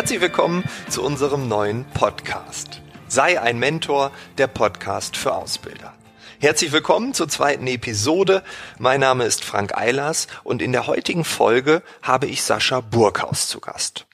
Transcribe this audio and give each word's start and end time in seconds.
Herzlich 0.00 0.22
willkommen 0.22 0.64
zu 0.88 1.02
unserem 1.02 1.46
neuen 1.46 1.84
Podcast. 1.84 2.80
Sei 3.06 3.38
ein 3.38 3.58
Mentor, 3.58 4.12
der 4.38 4.46
Podcast 4.46 5.14
für 5.14 5.34
Ausbilder. 5.34 5.92
Herzlich 6.38 6.72
willkommen 6.72 7.12
zur 7.12 7.28
zweiten 7.28 7.66
Episode. 7.66 8.42
Mein 8.78 9.00
Name 9.00 9.24
ist 9.24 9.44
Frank 9.44 9.76
Eilers 9.76 10.26
und 10.42 10.62
in 10.62 10.72
der 10.72 10.86
heutigen 10.86 11.22
Folge 11.22 11.82
habe 12.00 12.28
ich 12.28 12.42
Sascha 12.42 12.80
Burkhaus 12.80 13.46
zu 13.46 13.60
Gast. 13.60 14.06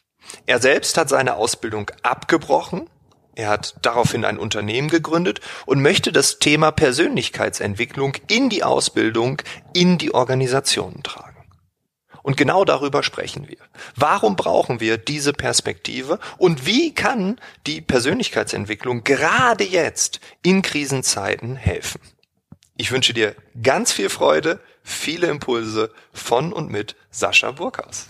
Er 0.45 0.59
selbst 0.59 0.99
hat 0.99 1.09
seine 1.09 1.36
Ausbildung 1.36 1.89
abgebrochen. 2.03 2.90
Er 3.37 3.48
hat 3.48 3.76
daraufhin 3.82 4.25
ein 4.25 4.40
Unternehmen 4.40 4.89
gegründet 4.89 5.40
und 5.67 5.81
möchte 5.81 6.11
das 6.11 6.40
Thema 6.40 6.73
Persönlichkeitsentwicklung 6.73 8.14
in 8.26 8.48
die 8.48 8.64
Ausbildung, 8.64 9.40
in 9.73 9.98
die 9.98 10.12
Organisationen 10.12 11.04
tragen. 11.04 11.25
Und 12.26 12.36
genau 12.36 12.64
darüber 12.64 13.04
sprechen 13.04 13.48
wir. 13.48 13.58
Warum 13.94 14.34
brauchen 14.34 14.80
wir 14.80 14.98
diese 14.98 15.32
Perspektive 15.32 16.18
und 16.39 16.67
wie 16.67 16.93
kann 16.93 17.40
die 17.68 17.80
Persönlichkeitsentwicklung 17.80 19.04
gerade 19.04 19.62
jetzt 19.62 20.18
in 20.43 20.61
Krisenzeiten 20.61 21.54
helfen? 21.54 22.00
Ich 22.76 22.90
wünsche 22.90 23.14
dir 23.14 23.36
ganz 23.62 23.93
viel 23.93 24.08
Freude, 24.08 24.58
viele 24.82 25.29
Impulse 25.29 25.93
von 26.12 26.53
und 26.53 26.68
mit 26.68 26.96
Sascha 27.12 27.53
Burkhaus. 27.53 28.08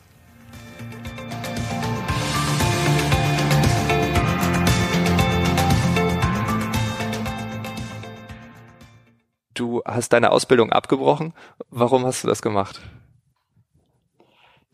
Du 9.52 9.82
hast 9.84 10.14
deine 10.14 10.30
Ausbildung 10.30 10.72
abgebrochen. 10.72 11.34
Warum 11.68 12.06
hast 12.06 12.24
du 12.24 12.28
das 12.28 12.40
gemacht? 12.40 12.80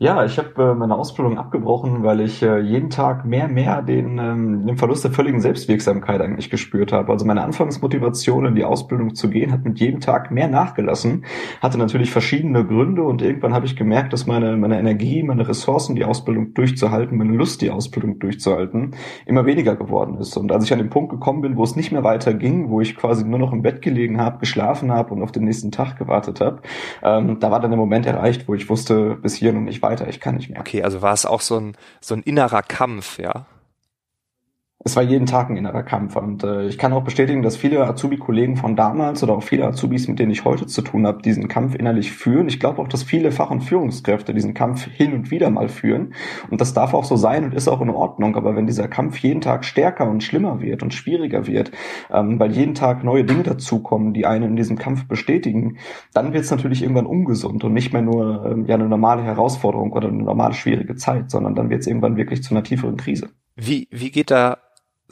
Ja, 0.03 0.25
ich 0.25 0.37
habe 0.37 0.61
äh, 0.61 0.75
meine 0.75 0.95
Ausbildung 0.95 1.37
abgebrochen, 1.37 2.03
weil 2.03 2.19
ich 2.19 2.43
äh, 2.43 2.59
jeden 2.59 2.89
Tag 2.89 3.23
mehr 3.23 3.47
mehr 3.47 3.81
den, 3.81 4.17
ähm, 4.17 4.67
den 4.67 4.75
Verlust 4.75 5.05
der 5.05 5.11
völligen 5.11 5.39
Selbstwirksamkeit 5.39 6.19
eigentlich 6.19 6.49
gespürt 6.49 6.91
habe. 6.91 7.09
Also 7.09 7.23
meine 7.23 7.41
Anfangsmotivation 7.41 8.47
in 8.47 8.55
die 8.55 8.65
Ausbildung 8.65 9.15
zu 9.15 9.29
gehen 9.29 9.53
hat 9.53 9.63
mit 9.63 9.79
jedem 9.79 10.01
Tag 10.01 10.29
mehr 10.29 10.49
nachgelassen, 10.49 11.23
hatte 11.61 11.77
natürlich 11.77 12.11
verschiedene 12.11 12.65
Gründe 12.65 13.01
und 13.03 13.21
irgendwann 13.21 13.53
habe 13.53 13.65
ich 13.65 13.77
gemerkt, 13.77 14.11
dass 14.11 14.27
meine 14.27 14.57
meine 14.57 14.77
Energie, 14.77 15.23
meine 15.23 15.47
Ressourcen, 15.47 15.95
die 15.95 16.03
Ausbildung 16.03 16.53
durchzuhalten, 16.53 17.17
meine 17.17 17.31
Lust, 17.31 17.61
die 17.61 17.71
Ausbildung 17.71 18.19
durchzuhalten, 18.19 18.95
immer 19.25 19.45
weniger 19.45 19.77
geworden 19.77 20.17
ist. 20.17 20.35
Und 20.35 20.51
als 20.51 20.65
ich 20.65 20.73
an 20.73 20.79
den 20.79 20.89
Punkt 20.89 21.11
gekommen 21.11 21.39
bin, 21.39 21.55
wo 21.55 21.63
es 21.63 21.77
nicht 21.77 21.93
mehr 21.93 22.03
weiter 22.03 22.33
ging, 22.33 22.69
wo 22.69 22.81
ich 22.81 22.97
quasi 22.97 23.23
nur 23.23 23.39
noch 23.39 23.53
im 23.53 23.61
Bett 23.61 23.81
gelegen 23.81 24.19
habe, 24.19 24.39
geschlafen 24.39 24.91
habe 24.91 25.13
und 25.13 25.23
auf 25.23 25.31
den 25.31 25.45
nächsten 25.45 25.71
Tag 25.71 25.97
gewartet 25.97 26.41
habe, 26.41 26.59
ähm, 27.01 27.39
da 27.39 27.51
war 27.51 27.61
dann 27.61 27.71
der 27.71 27.79
Moment 27.79 28.05
erreicht, 28.05 28.49
wo 28.49 28.53
ich 28.53 28.69
wusste, 28.69 29.15
bis 29.21 29.35
hier 29.35 29.55
und 29.55 29.63
nicht 29.63 29.81
weiter 29.81 29.92
weiter, 29.93 30.09
ich 30.09 30.19
kann 30.19 30.35
nicht 30.35 30.49
mehr. 30.49 30.59
Okay, 30.59 30.83
also 30.83 31.01
war 31.01 31.13
es 31.13 31.25
auch 31.25 31.41
so 31.41 31.59
ein, 31.59 31.75
so 32.01 32.15
ein 32.15 32.23
innerer 32.23 32.61
Kampf, 32.61 33.19
ja? 33.19 33.45
Es 34.85 34.95
war 34.95 35.03
jeden 35.03 35.25
Tag 35.25 35.49
ein 35.49 35.57
innerer 35.57 35.83
Kampf. 35.83 36.15
Und 36.15 36.43
äh, 36.43 36.67
ich 36.67 36.77
kann 36.77 36.91
auch 36.91 37.03
bestätigen, 37.03 37.41
dass 37.41 37.55
viele 37.55 37.85
Azubi-Kollegen 37.85 38.57
von 38.57 38.75
damals 38.75 39.23
oder 39.23 39.33
auch 39.33 39.43
viele 39.43 39.65
Azubis, 39.65 40.07
mit 40.07 40.19
denen 40.19 40.31
ich 40.31 40.43
heute 40.43 40.67
zu 40.67 40.81
tun 40.81 41.07
habe, 41.07 41.21
diesen 41.21 41.47
Kampf 41.47 41.75
innerlich 41.75 42.11
führen. 42.11 42.47
Ich 42.47 42.59
glaube 42.59 42.81
auch, 42.81 42.87
dass 42.87 43.03
viele 43.03 43.31
Fach- 43.31 43.51
und 43.51 43.61
Führungskräfte 43.61 44.33
diesen 44.33 44.53
Kampf 44.53 44.85
hin 44.85 45.13
und 45.13 45.31
wieder 45.31 45.49
mal 45.49 45.69
führen. 45.69 46.13
Und 46.49 46.59
das 46.59 46.73
darf 46.73 46.93
auch 46.93 47.05
so 47.05 47.15
sein 47.15 47.45
und 47.45 47.53
ist 47.53 47.69
auch 47.69 47.81
in 47.81 47.89
Ordnung. 47.89 48.35
Aber 48.35 48.55
wenn 48.55 48.67
dieser 48.67 48.89
Kampf 48.89 49.17
jeden 49.19 49.39
Tag 49.39 49.63
stärker 49.63 50.09
und 50.09 50.21
schlimmer 50.21 50.59
wird 50.59 50.83
und 50.83 50.93
schwieriger 50.93 51.47
wird, 51.47 51.71
ähm, 52.11 52.39
weil 52.39 52.51
jeden 52.51 52.75
Tag 52.75 53.03
neue 53.05 53.23
Dinge 53.23 53.43
dazukommen, 53.43 54.13
die 54.13 54.25
einen 54.25 54.49
in 54.49 54.55
diesem 54.57 54.77
Kampf 54.77 55.07
bestätigen, 55.07 55.77
dann 56.13 56.33
wird 56.33 56.43
es 56.43 56.51
natürlich 56.51 56.81
irgendwann 56.81 57.05
ungesund 57.05 57.63
und 57.63 57.73
nicht 57.73 57.93
mehr 57.93 58.01
nur 58.01 58.45
ähm, 58.45 58.65
ja 58.65 58.75
eine 58.75 58.89
normale 58.89 59.23
Herausforderung 59.23 59.93
oder 59.93 60.09
eine 60.09 60.23
normale 60.23 60.53
schwierige 60.53 60.95
Zeit, 60.95 61.31
sondern 61.31 61.55
dann 61.55 61.69
wird 61.69 61.81
es 61.81 61.87
irgendwann 61.87 62.17
wirklich 62.17 62.43
zu 62.43 62.53
einer 62.53 62.63
tieferen 62.63 62.97
Krise. 62.97 63.29
Wie, 63.55 63.87
wie 63.91 64.09
geht 64.09 64.31
da 64.31 64.57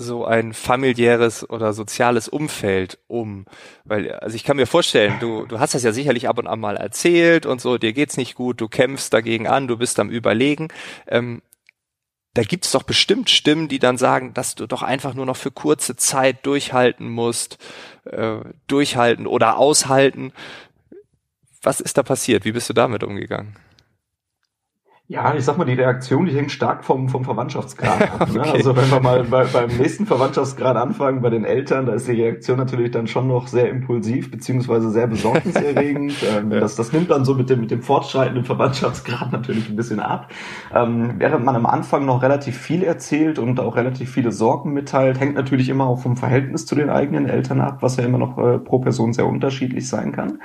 so 0.02 0.26
ein 0.26 0.54
familiäres 0.54 1.50
oder 1.50 1.74
soziales 1.74 2.28
Umfeld 2.28 3.00
um? 3.08 3.46
Weil, 3.86 4.12
also 4.14 4.36
ich 4.36 4.44
kann 4.44 4.58
mir 4.58 4.68
vorstellen, 4.68 5.16
du, 5.20 5.46
du 5.46 5.60
hast 5.60 5.74
das 5.74 5.84
ja 5.84 5.94
sicherlich 5.94 6.28
ab 6.28 6.38
und 6.38 6.48
an 6.48 6.60
mal 6.60 6.76
erzählt 6.76 7.46
und 7.46 7.62
so, 7.62 7.78
dir 7.78 7.94
geht's 7.94 8.18
nicht 8.18 8.36
gut, 8.36 8.60
du 8.60 8.68
kämpfst 8.68 9.14
dagegen 9.14 9.48
an, 9.48 9.68
du 9.68 9.78
bist 9.78 10.00
am 10.00 10.10
Überlegen. 10.10 10.68
Ähm, 11.08 11.42
da 12.34 12.44
gibt's 12.44 12.72
doch 12.72 12.84
bestimmt 12.84 13.30
Stimmen, 13.30 13.68
die 13.68 13.80
dann 13.80 13.98
sagen, 13.98 14.34
dass 14.34 14.56
du 14.56 14.68
doch 14.68 14.84
einfach 14.84 15.14
nur 15.14 15.26
noch 15.26 15.36
für 15.36 15.52
kurze 15.52 15.96
Zeit 15.96 16.46
durchhalten 16.46 17.10
musst, 17.10 17.58
äh, 18.06 18.38
durchhalten 18.68 19.28
oder 19.28 19.58
aushalten. 19.58 20.32
Was 21.62 21.82
ist 21.82 21.98
da 21.98 22.04
passiert? 22.04 22.46
Wie 22.46 22.54
bist 22.54 22.70
du 22.70 22.74
damit 22.74 23.04
umgegangen? 23.04 23.58
Ja, 25.12 25.36
ich 25.36 25.44
sag 25.44 25.58
mal, 25.58 25.66
die 25.66 25.74
Reaktion, 25.74 26.26
die 26.26 26.32
hängt 26.32 26.54
stark 26.54 26.86
vom, 26.86 27.10
vom 27.10 27.26
Verwandtschaftsgrad 27.26 28.02
ab. 28.02 28.30
Ne? 28.32 28.40
okay. 28.40 28.52
Also 28.54 28.78
wenn 28.78 28.90
wir 28.90 29.02
mal 29.02 29.26
bei, 29.26 29.44
beim 29.44 29.68
nächsten 29.76 30.06
Verwandtschaftsgrad 30.06 30.78
anfangen, 30.78 31.22
bei 31.22 31.30
den 31.30 31.44
Eltern, 31.44 31.86
da 31.86 31.94
ist 31.94 32.08
die 32.08 32.14
Reaktion 32.14 32.58
natürlich 32.58 32.92
dann 32.92 33.08
schon 33.08 33.28
noch 33.28 33.48
sehr 33.48 33.70
impulsiv, 33.70 34.32
beziehungsweise 34.32 34.90
sehr 34.90 35.08
besorgniserregend. 35.08 36.14
ähm, 36.38 36.52
ja. 36.52 36.62
das, 36.62 36.78
das 36.78 36.94
nimmt 36.94 37.12
dann 37.12 37.26
so 37.26 37.36
mit 37.36 37.50
dem, 37.50 37.60
mit 37.60 37.72
dem 37.72 37.82
fortschreitenden 37.82 38.46
Verwandtschaftsgrad 38.46 39.32
natürlich 39.34 39.68
ein 39.68 39.76
bisschen 39.76 40.00
ab. 40.00 40.32
Ähm, 40.74 41.16
während 41.18 41.44
man 41.44 41.58
am 41.58 41.66
Anfang 41.66 42.06
noch 42.06 42.24
relativ 42.24 42.58
viel 42.58 42.82
erzählt 42.82 43.38
und 43.38 43.60
auch 43.60 43.76
relativ 43.76 44.10
viele 44.10 44.32
Sorgen 44.32 44.72
mitteilt, 44.72 45.20
hängt 45.20 45.36
natürlich 45.36 45.68
immer 45.68 45.88
auch 45.88 46.00
vom 46.00 46.16
Verhältnis 46.16 46.66
zu 46.66 46.76
den 46.76 46.90
eigenen 46.90 47.28
Eltern 47.28 47.60
ab, 47.60 47.80
was 47.82 47.98
ja 47.98 48.06
immer 48.06 48.18
noch 48.18 48.38
äh, 48.38 48.60
pro 48.60 48.80
Person 48.80 49.12
sehr 49.12 49.26
unterschiedlich 49.26 49.90
sein 49.90 50.14
kann. 50.14 50.40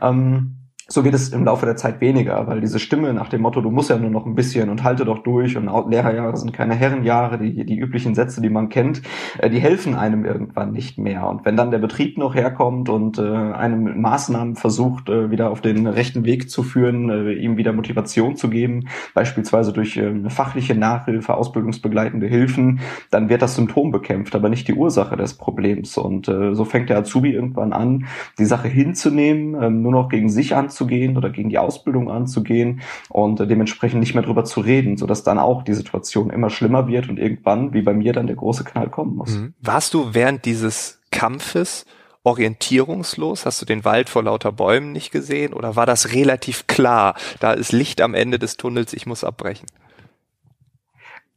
Ähm, 0.00 0.61
so 0.92 1.04
wird 1.04 1.14
es 1.14 1.30
im 1.30 1.44
Laufe 1.44 1.64
der 1.64 1.76
Zeit 1.76 2.00
weniger, 2.00 2.46
weil 2.46 2.60
diese 2.60 2.78
Stimme 2.78 3.14
nach 3.14 3.28
dem 3.28 3.40
Motto, 3.40 3.62
du 3.62 3.70
musst 3.70 3.88
ja 3.88 3.96
nur 3.96 4.10
noch 4.10 4.26
ein 4.26 4.34
bisschen 4.34 4.68
und 4.68 4.84
halte 4.84 5.04
doch 5.06 5.20
durch 5.20 5.56
und 5.56 5.70
Lehrerjahre 5.90 6.36
sind 6.36 6.52
keine 6.52 6.74
Herrenjahre, 6.74 7.38
die, 7.38 7.64
die 7.64 7.78
üblichen 7.78 8.14
Sätze, 8.14 8.42
die 8.42 8.50
man 8.50 8.68
kennt, 8.68 9.00
äh, 9.38 9.48
die 9.48 9.58
helfen 9.58 9.94
einem 9.94 10.24
irgendwann 10.24 10.72
nicht 10.72 10.98
mehr. 10.98 11.26
Und 11.28 11.46
wenn 11.46 11.56
dann 11.56 11.70
der 11.70 11.78
Betrieb 11.78 12.18
noch 12.18 12.34
herkommt 12.34 12.90
und 12.90 13.18
äh, 13.18 13.22
einem 13.22 14.00
Maßnahmen 14.02 14.56
versucht, 14.56 15.08
äh, 15.08 15.30
wieder 15.30 15.50
auf 15.50 15.62
den 15.62 15.86
rechten 15.86 16.24
Weg 16.26 16.50
zu 16.50 16.62
führen, 16.62 17.08
ihm 17.38 17.56
wieder 17.56 17.72
Motivation 17.72 18.36
zu 18.36 18.50
geben, 18.50 18.88
beispielsweise 19.14 19.72
durch 19.72 19.96
äh, 19.96 20.28
fachliche 20.28 20.74
Nachhilfe, 20.74 21.34
ausbildungsbegleitende 21.34 22.26
Hilfen, 22.26 22.80
dann 23.10 23.30
wird 23.30 23.40
das 23.40 23.56
Symptom 23.56 23.92
bekämpft, 23.92 24.34
aber 24.34 24.50
nicht 24.50 24.68
die 24.68 24.74
Ursache 24.74 25.16
des 25.16 25.34
Problems. 25.34 25.96
Und 25.96 26.26
so 26.26 26.64
fängt 26.64 26.90
der 26.90 26.98
Azubi 26.98 27.32
irgendwann 27.32 27.72
an, 27.72 28.06
die 28.38 28.44
Sache 28.44 28.68
hinzunehmen, 28.68 29.54
äh, 29.54 29.70
nur 29.70 29.92
noch 29.92 30.08
gegen 30.08 30.28
sich 30.28 30.54
anzunehmen 30.54 30.81
anzugehen 30.82 31.16
oder 31.16 31.30
gegen 31.30 31.48
die 31.48 31.58
Ausbildung 31.58 32.10
anzugehen 32.10 32.80
und 33.08 33.40
äh, 33.40 33.46
dementsprechend 33.46 34.00
nicht 34.00 34.14
mehr 34.14 34.24
drüber 34.24 34.44
zu 34.44 34.60
reden, 34.60 34.96
sodass 34.96 35.22
dann 35.22 35.38
auch 35.38 35.62
die 35.62 35.74
Situation 35.74 36.30
immer 36.30 36.50
schlimmer 36.50 36.88
wird 36.88 37.08
und 37.08 37.18
irgendwann, 37.18 37.72
wie 37.72 37.82
bei 37.82 37.94
mir, 37.94 38.12
dann 38.12 38.26
der 38.26 38.36
große 38.36 38.64
Knall 38.64 38.88
kommen 38.90 39.16
muss. 39.16 39.30
Mhm. 39.30 39.54
Warst 39.60 39.94
du 39.94 40.08
während 40.12 40.44
dieses 40.44 41.00
Kampfes 41.10 41.86
orientierungslos? 42.24 43.46
Hast 43.46 43.60
du 43.62 43.66
den 43.66 43.84
Wald 43.84 44.08
vor 44.08 44.24
lauter 44.24 44.52
Bäumen 44.52 44.92
nicht 44.92 45.10
gesehen? 45.10 45.52
Oder 45.52 45.76
war 45.76 45.86
das 45.86 46.12
relativ 46.12 46.66
klar? 46.66 47.14
Da 47.40 47.52
ist 47.52 47.72
Licht 47.72 48.00
am 48.00 48.14
Ende 48.14 48.38
des 48.38 48.56
Tunnels, 48.56 48.92
ich 48.92 49.06
muss 49.06 49.24
abbrechen. 49.24 49.66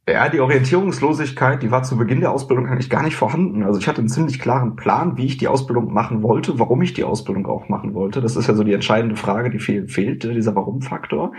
Ja, 0.08 0.28
die 0.28 0.38
Orientierungslosigkeit, 0.38 1.64
die 1.64 1.72
war 1.72 1.82
zu 1.82 1.96
Beginn 1.96 2.20
der 2.20 2.30
Ausbildung 2.30 2.68
eigentlich 2.68 2.88
gar 2.88 3.02
nicht 3.02 3.16
vorhanden. 3.16 3.64
Also 3.64 3.80
ich 3.80 3.88
hatte 3.88 3.98
einen 3.98 4.08
ziemlich 4.08 4.38
klaren 4.38 4.76
Plan, 4.76 5.16
wie 5.16 5.26
ich 5.26 5.36
die 5.36 5.48
Ausbildung 5.48 5.92
machen 5.92 6.22
wollte, 6.22 6.60
warum 6.60 6.80
ich 6.82 6.94
die 6.94 7.02
Ausbildung 7.02 7.44
auch 7.46 7.68
machen 7.68 7.92
wollte. 7.92 8.20
Das 8.20 8.36
ist 8.36 8.46
ja 8.46 8.54
so 8.54 8.62
die 8.62 8.72
entscheidende 8.72 9.16
Frage, 9.16 9.50
die 9.50 9.58
viel 9.58 9.88
fehlt, 9.88 10.22
dieser 10.22 10.54
Warum-Faktor. 10.54 11.32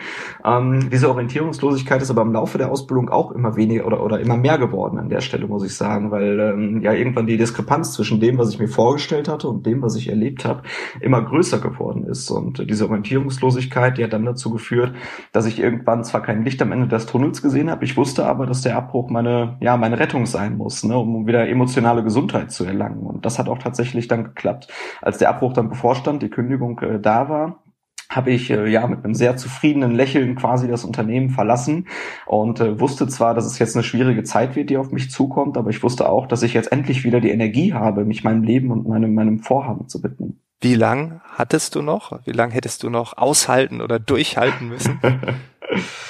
Ähm, 0.44 0.90
diese 0.90 1.10
Orientierungslosigkeit 1.10 2.02
ist 2.02 2.10
aber 2.10 2.24
im 2.24 2.34
Laufe 2.34 2.58
der 2.58 2.70
Ausbildung 2.70 3.08
auch 3.08 3.32
immer 3.32 3.56
weniger 3.56 3.88
oder, 3.88 4.04
oder 4.04 4.20
immer 4.20 4.36
mehr 4.36 4.58
geworden 4.58 4.98
an 4.98 5.08
der 5.08 5.22
Stelle, 5.22 5.48
muss 5.48 5.64
ich 5.64 5.74
sagen, 5.74 6.12
weil 6.12 6.38
ähm, 6.38 6.82
ja 6.82 6.92
irgendwann 6.92 7.26
die 7.26 7.38
Diskrepanz 7.38 7.94
zwischen 7.94 8.20
dem, 8.20 8.38
was 8.38 8.50
ich 8.50 8.60
mir 8.60 8.68
vorgestellt 8.68 9.30
hatte 9.30 9.48
und 9.48 9.66
dem, 9.66 9.82
was 9.82 9.96
ich 9.96 10.10
erlebt 10.10 10.44
habe, 10.44 10.64
immer 11.00 11.22
größer 11.22 11.60
geworden 11.60 12.04
ist. 12.04 12.30
Und 12.32 12.70
diese 12.70 12.90
Orientierungslosigkeit, 12.90 13.98
die 13.98 14.04
hat 14.04 14.12
dann 14.12 14.26
dazu 14.26 14.52
geführt, 14.52 14.94
dass 15.32 15.46
ich 15.46 15.58
irgendwann 15.58 16.04
zwar 16.04 16.22
kein 16.22 16.44
Licht 16.44 16.62
am 16.62 16.74
Ende 16.74 16.90
des 16.90 17.06
Tunnels 17.06 17.42
gesehen 17.42 17.72
habe, 17.72 17.86
ich 17.86 17.96
wusste 17.96 18.26
aber, 18.26 18.46
dass 18.46 18.57
dass 18.58 18.64
der 18.64 18.76
Abbruch 18.76 19.12
meine, 19.12 19.56
ja, 19.62 19.78
meine 19.78 20.00
Rettung 20.00 20.26
sein 20.26 20.58
muss, 20.58 20.84
ne, 20.84 20.98
um 20.98 21.28
wieder 21.28 21.48
emotionale 21.48 22.04
Gesundheit 22.04 22.52
zu 22.52 22.66
erlangen. 22.66 23.06
Und 23.06 23.24
das 23.24 23.38
hat 23.38 23.50
auch 23.50 23.60
tatsächlich 23.60 24.08
dann 24.08 24.24
geklappt. 24.24 24.68
Als 25.00 25.20
der 25.20 25.30
Abbruch 25.30 25.54
dann 25.54 25.70
bevorstand, 25.70 26.24
die 26.24 26.30
Kündigung 26.30 26.80
äh, 26.80 27.00
da 27.00 27.30
war, 27.30 27.64
habe 28.10 28.32
ich 28.32 28.50
äh, 28.50 28.68
ja 28.68 28.88
mit 28.88 29.06
einem 29.06 29.14
sehr 29.14 29.38
zufriedenen 29.38 29.92
Lächeln 29.92 30.36
quasi 30.36 30.68
das 30.68 30.86
Unternehmen 30.86 31.30
verlassen 31.30 31.88
und 32.26 32.60
äh, 32.60 32.80
wusste 32.80 33.08
zwar, 33.08 33.36
dass 33.36 33.46
es 33.46 33.60
jetzt 33.60 33.76
eine 33.76 33.84
schwierige 33.84 34.24
Zeit 34.24 34.56
wird, 34.56 34.72
die 34.72 34.78
auf 34.78 34.92
mich 34.92 35.12
zukommt, 35.12 35.56
aber 35.56 35.70
ich 35.70 35.84
wusste 35.84 36.10
auch, 36.10 36.26
dass 36.26 36.42
ich 36.42 36.56
jetzt 36.56 36.72
endlich 36.72 37.04
wieder 37.04 37.22
die 37.22 37.30
Energie 37.30 37.76
habe, 37.76 38.06
mich 38.06 38.24
meinem 38.24 38.42
Leben 38.42 38.72
und 38.72 38.88
meinem, 38.88 39.14
meinem 39.14 39.38
Vorhaben 39.38 39.88
zu 39.88 40.02
widmen. 40.02 40.42
Wie 40.62 40.74
lang 40.74 41.22
hattest 41.36 41.76
du 41.76 41.84
noch? 41.84 42.26
Wie 42.26 42.32
lang 42.32 42.50
hättest 42.50 42.82
du 42.82 42.90
noch 42.90 43.16
aushalten 43.18 43.82
oder 43.82 44.00
durchhalten 44.00 44.70
müssen? 44.70 45.00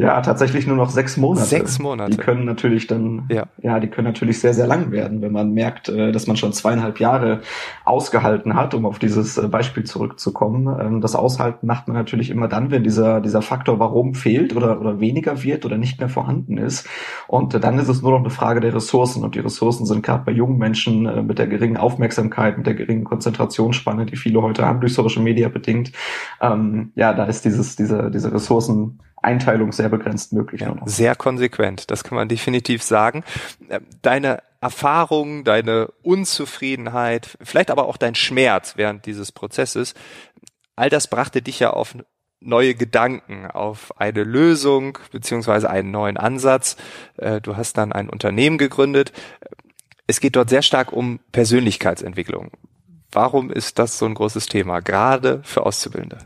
Ja, 0.00 0.20
tatsächlich 0.20 0.64
nur 0.64 0.76
noch 0.76 0.90
sechs 0.90 1.16
Monate. 1.16 1.44
Sechs 1.44 1.80
Monate. 1.80 2.12
Die 2.12 2.18
können 2.18 2.44
natürlich 2.44 2.86
dann, 2.86 3.26
ja, 3.30 3.46
ja 3.60 3.80
die 3.80 3.88
können 3.88 4.06
natürlich 4.06 4.38
sehr, 4.38 4.54
sehr 4.54 4.68
lang 4.68 4.92
werden, 4.92 5.22
wenn 5.22 5.32
man 5.32 5.52
merkt, 5.52 5.88
äh, 5.88 6.12
dass 6.12 6.28
man 6.28 6.36
schon 6.36 6.52
zweieinhalb 6.52 7.00
Jahre 7.00 7.40
ausgehalten 7.84 8.54
hat, 8.54 8.74
um 8.74 8.86
auf 8.86 9.00
dieses 9.00 9.38
äh, 9.38 9.48
Beispiel 9.48 9.82
zurückzukommen. 9.82 10.68
Ähm, 10.80 11.00
das 11.00 11.16
Aushalten 11.16 11.66
macht 11.66 11.88
man 11.88 11.96
natürlich 11.96 12.30
immer 12.30 12.46
dann, 12.46 12.70
wenn 12.70 12.84
dieser, 12.84 13.20
dieser 13.20 13.42
Faktor 13.42 13.80
Warum 13.80 14.14
fehlt 14.14 14.54
oder, 14.54 14.80
oder 14.80 15.00
weniger 15.00 15.42
wird 15.42 15.66
oder 15.66 15.78
nicht 15.78 15.98
mehr 15.98 16.08
vorhanden 16.08 16.58
ist. 16.58 16.86
Und 17.26 17.52
dann 17.64 17.76
ist 17.80 17.88
es 17.88 18.00
nur 18.00 18.12
noch 18.12 18.20
eine 18.20 18.30
Frage 18.30 18.60
der 18.60 18.76
Ressourcen. 18.76 19.24
Und 19.24 19.34
die 19.34 19.40
Ressourcen 19.40 19.84
sind 19.84 20.04
gerade 20.04 20.22
bei 20.24 20.30
jungen 20.30 20.58
Menschen 20.58 21.06
äh, 21.06 21.22
mit 21.24 21.40
der 21.40 21.48
geringen 21.48 21.76
Aufmerksamkeit, 21.76 22.56
mit 22.56 22.68
der 22.68 22.74
geringen 22.74 23.02
Konzentrationsspanne, 23.02 24.06
die 24.06 24.14
viele 24.14 24.42
heute 24.42 24.64
haben 24.64 24.78
durch 24.78 24.94
Social 24.94 25.24
Media 25.24 25.48
bedingt. 25.48 25.90
Ähm, 26.40 26.92
ja, 26.94 27.12
da 27.14 27.24
ist 27.24 27.44
dieses, 27.44 27.74
diese, 27.74 28.12
diese 28.12 28.32
Ressourcen 28.32 29.00
Einteilung 29.28 29.72
sehr 29.72 29.88
begrenzt 29.88 30.32
möglich. 30.32 30.62
Ja, 30.62 30.74
sehr 30.86 31.14
konsequent, 31.14 31.90
das 31.90 32.02
kann 32.02 32.16
man 32.16 32.28
definitiv 32.28 32.82
sagen. 32.82 33.24
Ähm, 33.68 33.86
deine 34.02 34.42
Erfahrung, 34.60 35.44
deine 35.44 35.88
Unzufriedenheit, 36.02 37.36
vielleicht 37.42 37.70
aber 37.70 37.86
auch 37.86 37.96
dein 37.96 38.14
Schmerz 38.14 38.76
während 38.76 39.06
dieses 39.06 39.30
Prozesses, 39.30 39.94
all 40.76 40.90
das 40.90 41.08
brachte 41.08 41.42
dich 41.42 41.60
ja 41.60 41.70
auf 41.70 41.94
neue 42.40 42.74
Gedanken, 42.74 43.46
auf 43.50 43.98
eine 44.00 44.22
Lösung 44.22 44.98
beziehungsweise 45.12 45.68
einen 45.68 45.90
neuen 45.90 46.16
Ansatz. 46.16 46.76
Äh, 47.16 47.40
du 47.40 47.56
hast 47.56 47.76
dann 47.78 47.92
ein 47.92 48.08
Unternehmen 48.08 48.58
gegründet. 48.58 49.12
Es 50.06 50.20
geht 50.20 50.36
dort 50.36 50.48
sehr 50.48 50.62
stark 50.62 50.92
um 50.92 51.20
Persönlichkeitsentwicklung. 51.32 52.52
Warum 53.10 53.50
ist 53.50 53.78
das 53.78 53.98
so 53.98 54.06
ein 54.06 54.14
großes 54.14 54.46
Thema, 54.46 54.80
gerade 54.80 55.40
für 55.42 55.66
Auszubildende? 55.66 56.18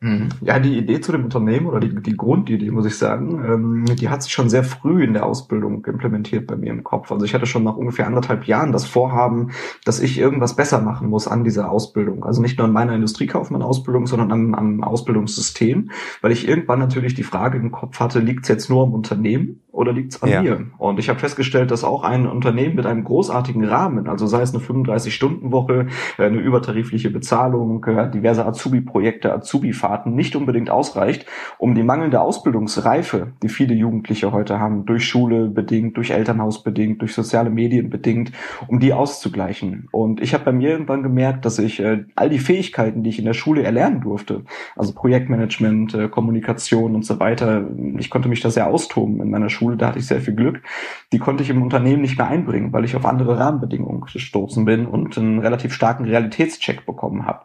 Mhm. 0.00 0.28
Ja, 0.42 0.60
die 0.60 0.78
Idee 0.78 1.00
zu 1.00 1.10
dem 1.10 1.24
Unternehmen 1.24 1.66
oder 1.66 1.80
die, 1.80 1.92
die 1.92 2.16
Grundidee, 2.16 2.70
muss 2.70 2.86
ich 2.86 2.96
sagen, 2.96 3.44
ähm, 3.44 3.96
die 3.96 4.08
hat 4.08 4.22
sich 4.22 4.32
schon 4.32 4.48
sehr 4.48 4.62
früh 4.62 5.02
in 5.02 5.12
der 5.12 5.26
Ausbildung 5.26 5.84
implementiert 5.84 6.46
bei 6.46 6.54
mir 6.54 6.70
im 6.70 6.84
Kopf. 6.84 7.10
Also 7.10 7.24
ich 7.24 7.34
hatte 7.34 7.46
schon 7.46 7.64
nach 7.64 7.76
ungefähr 7.76 8.06
anderthalb 8.06 8.44
Jahren 8.44 8.70
das 8.70 8.84
Vorhaben, 8.84 9.50
dass 9.84 9.98
ich 9.98 10.16
irgendwas 10.16 10.54
besser 10.54 10.80
machen 10.80 11.08
muss 11.08 11.26
an 11.26 11.42
dieser 11.42 11.72
Ausbildung. 11.72 12.24
Also 12.24 12.40
nicht 12.40 12.58
nur 12.58 12.68
an 12.68 12.72
meiner 12.72 12.94
Industriekaufmann-Ausbildung, 12.94 14.06
sondern 14.06 14.30
am, 14.30 14.54
am 14.54 14.84
Ausbildungssystem, 14.84 15.90
weil 16.20 16.30
ich 16.30 16.46
irgendwann 16.46 16.78
natürlich 16.78 17.14
die 17.14 17.24
Frage 17.24 17.58
im 17.58 17.72
Kopf 17.72 17.98
hatte, 17.98 18.20
liegt 18.20 18.44
es 18.44 18.48
jetzt 18.48 18.70
nur 18.70 18.84
am 18.84 18.94
Unternehmen 18.94 19.62
oder 19.72 19.92
liegt 19.92 20.12
es 20.12 20.22
an 20.22 20.30
ja. 20.30 20.42
mir? 20.42 20.66
Und 20.78 20.98
ich 20.98 21.08
habe 21.08 21.18
festgestellt, 21.18 21.70
dass 21.70 21.84
auch 21.84 22.02
ein 22.02 22.26
Unternehmen 22.26 22.74
mit 22.74 22.86
einem 22.86 23.04
großartigen 23.04 23.64
Rahmen, 23.64 24.08
also 24.08 24.26
sei 24.26 24.42
es 24.42 24.54
eine 24.54 24.62
35-Stunden-Woche, 24.62 25.86
äh, 26.18 26.24
eine 26.24 26.38
übertarifliche 26.38 27.10
Bezahlung, 27.10 27.84
äh, 27.84 28.10
diverse 28.10 28.46
Azubi-Projekte, 28.46 29.32
Azubi-Fahrten, 29.32 29.88
Fahrten 29.88 30.14
nicht 30.14 30.36
unbedingt 30.36 30.70
ausreicht, 30.70 31.26
um 31.58 31.74
die 31.74 31.82
mangelnde 31.82 32.20
Ausbildungsreife, 32.20 33.32
die 33.42 33.48
viele 33.48 33.74
Jugendliche 33.74 34.32
heute 34.32 34.58
haben, 34.58 34.86
durch 34.86 35.06
Schule 35.06 35.48
bedingt, 35.48 35.96
durch 35.96 36.10
Elternhaus 36.10 36.62
bedingt, 36.62 37.00
durch 37.00 37.14
soziale 37.14 37.50
Medien 37.50 37.90
bedingt, 37.90 38.32
um 38.66 38.80
die 38.80 38.92
auszugleichen. 38.92 39.88
Und 39.92 40.20
ich 40.20 40.34
habe 40.34 40.44
bei 40.44 40.52
mir 40.52 40.70
irgendwann 40.70 41.02
gemerkt, 41.02 41.44
dass 41.44 41.58
ich 41.58 41.80
äh, 41.80 42.04
all 42.16 42.30
die 42.30 42.38
Fähigkeiten, 42.38 43.02
die 43.02 43.10
ich 43.10 43.18
in 43.18 43.24
der 43.24 43.34
Schule 43.34 43.62
erlernen 43.62 44.00
durfte, 44.00 44.42
also 44.76 44.92
Projektmanagement, 44.94 46.10
Kommunikation 46.10 46.94
und 46.94 47.04
so 47.04 47.20
weiter, 47.20 47.66
ich 47.98 48.10
konnte 48.10 48.28
mich 48.28 48.40
da 48.40 48.50
sehr 48.50 48.66
austoben 48.66 49.20
in 49.20 49.30
meiner 49.30 49.50
Schule, 49.50 49.57
da 49.76 49.88
hatte 49.88 49.98
ich 49.98 50.06
sehr 50.06 50.20
viel 50.20 50.34
Glück, 50.34 50.62
die 51.12 51.18
konnte 51.18 51.42
ich 51.42 51.50
im 51.50 51.62
Unternehmen 51.62 52.02
nicht 52.02 52.18
mehr 52.18 52.28
einbringen, 52.28 52.72
weil 52.72 52.84
ich 52.84 52.96
auf 52.96 53.06
andere 53.06 53.38
Rahmenbedingungen 53.38 54.02
gestoßen 54.02 54.64
bin 54.64 54.86
und 54.86 55.16
einen 55.18 55.38
relativ 55.38 55.72
starken 55.72 56.04
Realitätscheck 56.04 56.86
bekommen 56.86 57.26
habe. 57.26 57.44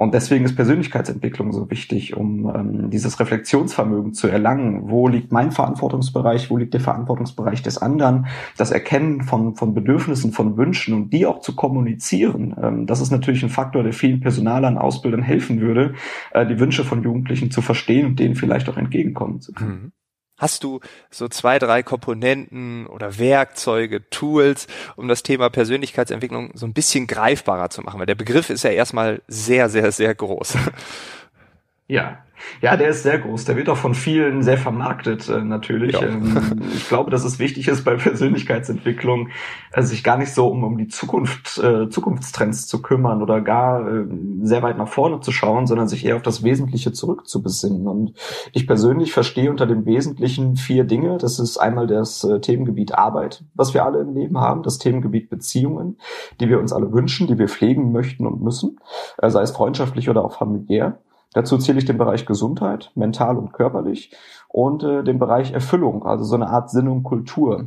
Und 0.00 0.14
deswegen 0.14 0.46
ist 0.46 0.56
Persönlichkeitsentwicklung 0.56 1.52
so 1.52 1.70
wichtig, 1.70 2.16
um 2.16 2.50
ähm, 2.54 2.88
dieses 2.88 3.20
Reflexionsvermögen 3.20 4.14
zu 4.14 4.28
erlangen. 4.28 4.88
Wo 4.88 5.08
liegt 5.08 5.30
mein 5.30 5.52
Verantwortungsbereich? 5.52 6.48
Wo 6.48 6.56
liegt 6.56 6.72
der 6.72 6.80
Verantwortungsbereich 6.80 7.62
des 7.62 7.76
anderen? 7.76 8.26
Das 8.56 8.70
Erkennen 8.70 9.24
von, 9.24 9.56
von 9.56 9.74
Bedürfnissen, 9.74 10.32
von 10.32 10.56
Wünschen 10.56 10.94
und 10.94 11.12
die 11.12 11.26
auch 11.26 11.40
zu 11.40 11.54
kommunizieren. 11.54 12.56
Ähm, 12.62 12.86
das 12.86 13.02
ist 13.02 13.10
natürlich 13.10 13.42
ein 13.42 13.50
Faktor, 13.50 13.82
der 13.82 13.92
vielen 13.92 14.20
Personalern, 14.20 14.78
Ausbildern 14.78 15.20
helfen 15.20 15.60
würde, 15.60 15.92
äh, 16.32 16.46
die 16.46 16.58
Wünsche 16.58 16.84
von 16.84 17.02
Jugendlichen 17.02 17.50
zu 17.50 17.60
verstehen 17.60 18.06
und 18.06 18.18
denen 18.18 18.36
vielleicht 18.36 18.70
auch 18.70 18.78
entgegenkommen 18.78 19.42
zu 19.42 19.52
können. 19.52 19.92
Hast 20.40 20.64
du 20.64 20.80
so 21.10 21.28
zwei, 21.28 21.58
drei 21.58 21.82
Komponenten 21.82 22.86
oder 22.86 23.18
Werkzeuge, 23.18 24.08
Tools, 24.08 24.66
um 24.96 25.06
das 25.06 25.22
Thema 25.22 25.50
Persönlichkeitsentwicklung 25.50 26.52
so 26.54 26.64
ein 26.64 26.72
bisschen 26.72 27.06
greifbarer 27.06 27.68
zu 27.68 27.82
machen? 27.82 28.00
Weil 28.00 28.06
der 28.06 28.14
Begriff 28.14 28.48
ist 28.48 28.64
ja 28.64 28.70
erstmal 28.70 29.20
sehr, 29.28 29.68
sehr, 29.68 29.92
sehr 29.92 30.14
groß. 30.14 30.56
Ja, 31.90 32.18
ja, 32.60 32.76
der 32.76 32.90
ist 32.90 33.02
sehr 33.02 33.18
groß. 33.18 33.44
Der 33.44 33.56
wird 33.56 33.68
auch 33.68 33.76
von 33.76 33.94
vielen 33.94 34.42
sehr 34.42 34.58
vermarktet, 34.58 35.28
äh, 35.28 35.42
natürlich. 35.42 35.92
Ja. 35.92 36.02
Ähm, 36.02 36.62
ich 36.74 36.88
glaube, 36.88 37.10
dass 37.10 37.24
es 37.24 37.38
wichtig 37.38 37.68
ist 37.68 37.84
bei 37.84 37.96
Persönlichkeitsentwicklung, 37.96 39.28
äh, 39.72 39.82
sich 39.82 40.04
gar 40.04 40.18
nicht 40.18 40.32
so 40.32 40.48
um, 40.48 40.64
um 40.64 40.78
die 40.78 40.88
Zukunft, 40.88 41.58
äh, 41.58 41.88
Zukunftstrends 41.88 42.66
zu 42.66 42.82
kümmern 42.82 43.22
oder 43.22 43.40
gar 43.40 43.86
äh, 43.86 44.06
sehr 44.42 44.62
weit 44.62 44.78
nach 44.78 44.88
vorne 44.88 45.20
zu 45.20 45.32
schauen, 45.32 45.66
sondern 45.66 45.88
sich 45.88 46.04
eher 46.04 46.16
auf 46.16 46.22
das 46.22 46.42
Wesentliche 46.42 46.92
zurückzubesinnen. 46.92 47.86
Und 47.86 48.14
ich 48.52 48.66
persönlich 48.66 49.12
verstehe 49.12 49.50
unter 49.50 49.66
dem 49.66 49.84
Wesentlichen 49.86 50.56
vier 50.56 50.84
Dinge. 50.84 51.18
Das 51.18 51.38
ist 51.38 51.58
einmal 51.58 51.86
das 51.86 52.24
äh, 52.24 52.40
Themengebiet 52.40 52.94
Arbeit, 52.94 53.44
was 53.54 53.74
wir 53.74 53.84
alle 53.84 54.00
im 54.00 54.14
Leben 54.14 54.38
haben, 54.38 54.62
das 54.62 54.78
Themengebiet 54.78 55.30
Beziehungen, 55.30 55.98
die 56.40 56.48
wir 56.48 56.58
uns 56.58 56.72
alle 56.72 56.92
wünschen, 56.92 57.26
die 57.26 57.38
wir 57.38 57.48
pflegen 57.48 57.92
möchten 57.92 58.26
und 58.26 58.42
müssen, 58.42 58.78
äh, 59.18 59.30
sei 59.30 59.42
es 59.42 59.50
freundschaftlich 59.50 60.08
oder 60.08 60.24
auch 60.24 60.32
familiär. 60.32 60.98
Dazu 61.32 61.58
zähle 61.58 61.78
ich 61.78 61.84
den 61.84 61.98
Bereich 61.98 62.26
Gesundheit, 62.26 62.90
mental 62.94 63.36
und 63.36 63.52
körperlich 63.52 64.12
und 64.48 64.82
äh, 64.82 65.04
den 65.04 65.18
Bereich 65.18 65.52
Erfüllung, 65.52 66.04
also 66.04 66.24
so 66.24 66.34
eine 66.34 66.48
Art 66.48 66.70
Sinn 66.70 66.88
und 66.88 67.02
Kultur. 67.04 67.66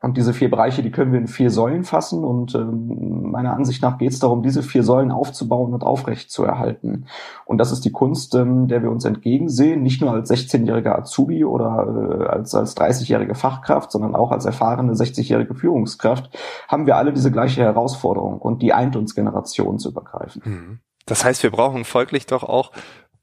Und 0.00 0.16
diese 0.16 0.32
vier 0.32 0.48
Bereiche, 0.48 0.82
die 0.82 0.92
können 0.92 1.10
wir 1.10 1.18
in 1.18 1.26
vier 1.26 1.50
Säulen 1.50 1.82
fassen. 1.82 2.22
Und 2.22 2.54
ähm, 2.54 3.30
meiner 3.32 3.54
Ansicht 3.54 3.82
nach 3.82 3.98
geht 3.98 4.12
es 4.12 4.20
darum, 4.20 4.44
diese 4.44 4.62
vier 4.62 4.84
Säulen 4.84 5.10
aufzubauen 5.10 5.74
und 5.74 5.82
aufrecht 5.82 6.30
zu 6.30 6.44
erhalten. 6.44 7.06
Und 7.46 7.58
das 7.58 7.72
ist 7.72 7.84
die 7.84 7.90
Kunst, 7.90 8.36
ähm, 8.36 8.68
der 8.68 8.82
wir 8.82 8.92
uns 8.92 9.04
entgegensehen, 9.04 9.82
nicht 9.82 10.00
nur 10.00 10.12
als 10.12 10.30
16-jähriger 10.30 10.96
Azubi 10.96 11.44
oder 11.44 12.20
äh, 12.20 12.26
als, 12.26 12.54
als 12.54 12.76
30-jährige 12.76 13.34
Fachkraft, 13.34 13.90
sondern 13.90 14.14
auch 14.14 14.30
als 14.30 14.44
erfahrene 14.44 14.92
60-jährige 14.92 15.56
Führungskraft, 15.56 16.30
haben 16.68 16.86
wir 16.86 16.96
alle 16.96 17.12
diese 17.12 17.32
gleiche 17.32 17.62
Herausforderung 17.62 18.38
und 18.38 18.62
die 18.62 18.72
eint 18.72 18.94
uns 18.94 19.16
generationsübergreifend. 19.16 20.46
Mhm. 20.46 20.78
Das 21.08 21.24
heißt, 21.24 21.42
wir 21.42 21.50
brauchen 21.50 21.84
folglich 21.84 22.26
doch 22.26 22.42
auch 22.44 22.70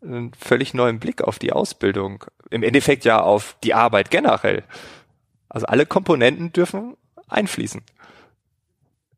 einen 0.01 0.33
völlig 0.33 0.73
neuen 0.73 0.99
Blick 0.99 1.21
auf 1.21 1.39
die 1.39 1.53
Ausbildung. 1.53 2.25
Im 2.49 2.63
Endeffekt 2.63 3.05
ja 3.05 3.21
auf 3.21 3.55
die 3.63 3.73
Arbeit 3.73 4.09
generell. 4.11 4.63
Also 5.49 5.67
alle 5.67 5.85
Komponenten 5.85 6.51
dürfen 6.51 6.97
einfließen. 7.27 7.83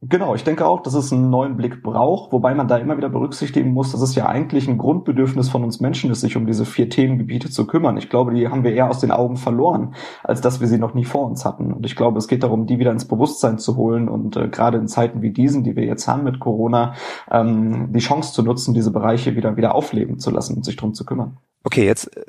Genau, 0.09 0.35
ich 0.35 0.43
denke 0.43 0.65
auch, 0.65 0.81
dass 0.83 0.93
es 0.93 1.11
einen 1.11 1.29
neuen 1.29 1.57
Blick 1.57 1.83
braucht, 1.83 2.31
wobei 2.31 2.53
man 2.53 2.67
da 2.67 2.77
immer 2.77 2.97
wieder 2.97 3.09
berücksichtigen 3.09 3.73
muss, 3.73 3.91
dass 3.91 4.01
es 4.01 4.15
ja 4.15 4.27
eigentlich 4.27 4.67
ein 4.67 4.77
Grundbedürfnis 4.77 5.49
von 5.49 5.63
uns 5.63 5.79
Menschen 5.79 6.11
ist, 6.11 6.21
sich 6.21 6.37
um 6.37 6.45
diese 6.45 6.65
vier 6.65 6.89
Themengebiete 6.89 7.49
zu 7.49 7.67
kümmern. 7.67 7.97
Ich 7.97 8.09
glaube, 8.09 8.33
die 8.33 8.47
haben 8.47 8.63
wir 8.63 8.73
eher 8.73 8.89
aus 8.89 8.99
den 8.99 9.11
Augen 9.11 9.35
verloren, 9.35 9.95
als 10.23 10.39
dass 10.39 10.61
wir 10.61 10.67
sie 10.67 10.77
noch 10.77 10.93
nie 10.93 11.03
vor 11.03 11.25
uns 11.25 11.43
hatten. 11.45 11.73
Und 11.73 11.85
ich 11.85 11.95
glaube, 11.95 12.19
es 12.19 12.27
geht 12.27 12.43
darum, 12.43 12.67
die 12.67 12.79
wieder 12.79 12.91
ins 12.91 13.07
Bewusstsein 13.07 13.57
zu 13.57 13.75
holen 13.75 14.07
und 14.07 14.37
äh, 14.37 14.47
gerade 14.47 14.77
in 14.77 14.87
Zeiten 14.87 15.21
wie 15.21 15.31
diesen, 15.31 15.63
die 15.63 15.75
wir 15.75 15.83
jetzt 15.83 16.07
haben 16.07 16.23
mit 16.23 16.39
Corona, 16.39 16.93
ähm, 17.29 17.91
die 17.91 17.99
Chance 17.99 18.33
zu 18.33 18.43
nutzen, 18.43 18.73
diese 18.73 18.91
Bereiche 18.91 19.35
wieder 19.35 19.57
wieder 19.57 19.75
aufleben 19.75 20.19
zu 20.19 20.31
lassen 20.31 20.55
und 20.55 20.63
sich 20.63 20.77
drum 20.77 20.93
zu 20.93 21.05
kümmern. 21.05 21.37
Okay, 21.63 21.85
jetzt 21.85 22.15
äh, 22.15 22.23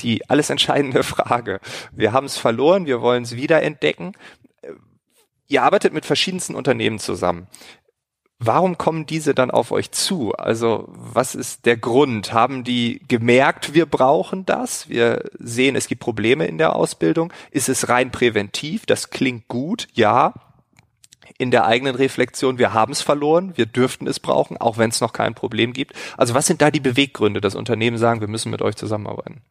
die 0.00 0.28
alles 0.28 0.50
entscheidende 0.50 1.02
Frage. 1.04 1.60
Wir 1.92 2.12
haben 2.12 2.26
es 2.26 2.38
verloren, 2.38 2.86
wir 2.86 3.00
wollen 3.00 3.22
es 3.22 3.36
wiederentdecken. 3.36 4.12
Ihr 5.48 5.62
arbeitet 5.62 5.92
mit 5.94 6.04
verschiedensten 6.04 6.54
Unternehmen 6.54 6.98
zusammen. 6.98 7.48
Warum 8.40 8.78
kommen 8.78 9.04
diese 9.04 9.34
dann 9.34 9.50
auf 9.50 9.72
euch 9.72 9.90
zu? 9.90 10.32
Also 10.34 10.84
was 10.88 11.34
ist 11.34 11.66
der 11.66 11.76
Grund? 11.76 12.32
Haben 12.32 12.62
die 12.62 13.00
gemerkt, 13.08 13.74
wir 13.74 13.86
brauchen 13.86 14.46
das? 14.46 14.88
Wir 14.88 15.24
sehen, 15.38 15.74
es 15.74 15.88
gibt 15.88 16.00
Probleme 16.00 16.46
in 16.46 16.56
der 16.56 16.76
Ausbildung. 16.76 17.32
Ist 17.50 17.68
es 17.68 17.88
rein 17.88 18.12
präventiv? 18.12 18.86
Das 18.86 19.10
klingt 19.10 19.48
gut, 19.48 19.88
ja. 19.92 20.34
In 21.36 21.50
der 21.50 21.66
eigenen 21.66 21.96
Reflexion, 21.96 22.58
wir 22.58 22.72
haben 22.72 22.92
es 22.92 23.02
verloren, 23.02 23.56
wir 23.56 23.66
dürften 23.66 24.06
es 24.06 24.20
brauchen, 24.20 24.56
auch 24.56 24.78
wenn 24.78 24.90
es 24.90 25.00
noch 25.00 25.12
kein 25.12 25.34
Problem 25.34 25.72
gibt. 25.72 25.94
Also 26.16 26.34
was 26.34 26.46
sind 26.46 26.62
da 26.62 26.70
die 26.70 26.80
Beweggründe, 26.80 27.40
dass 27.40 27.56
Unternehmen 27.56 27.98
sagen, 27.98 28.20
wir 28.20 28.28
müssen 28.28 28.50
mit 28.50 28.62
euch 28.62 28.76
zusammenarbeiten? 28.76 29.42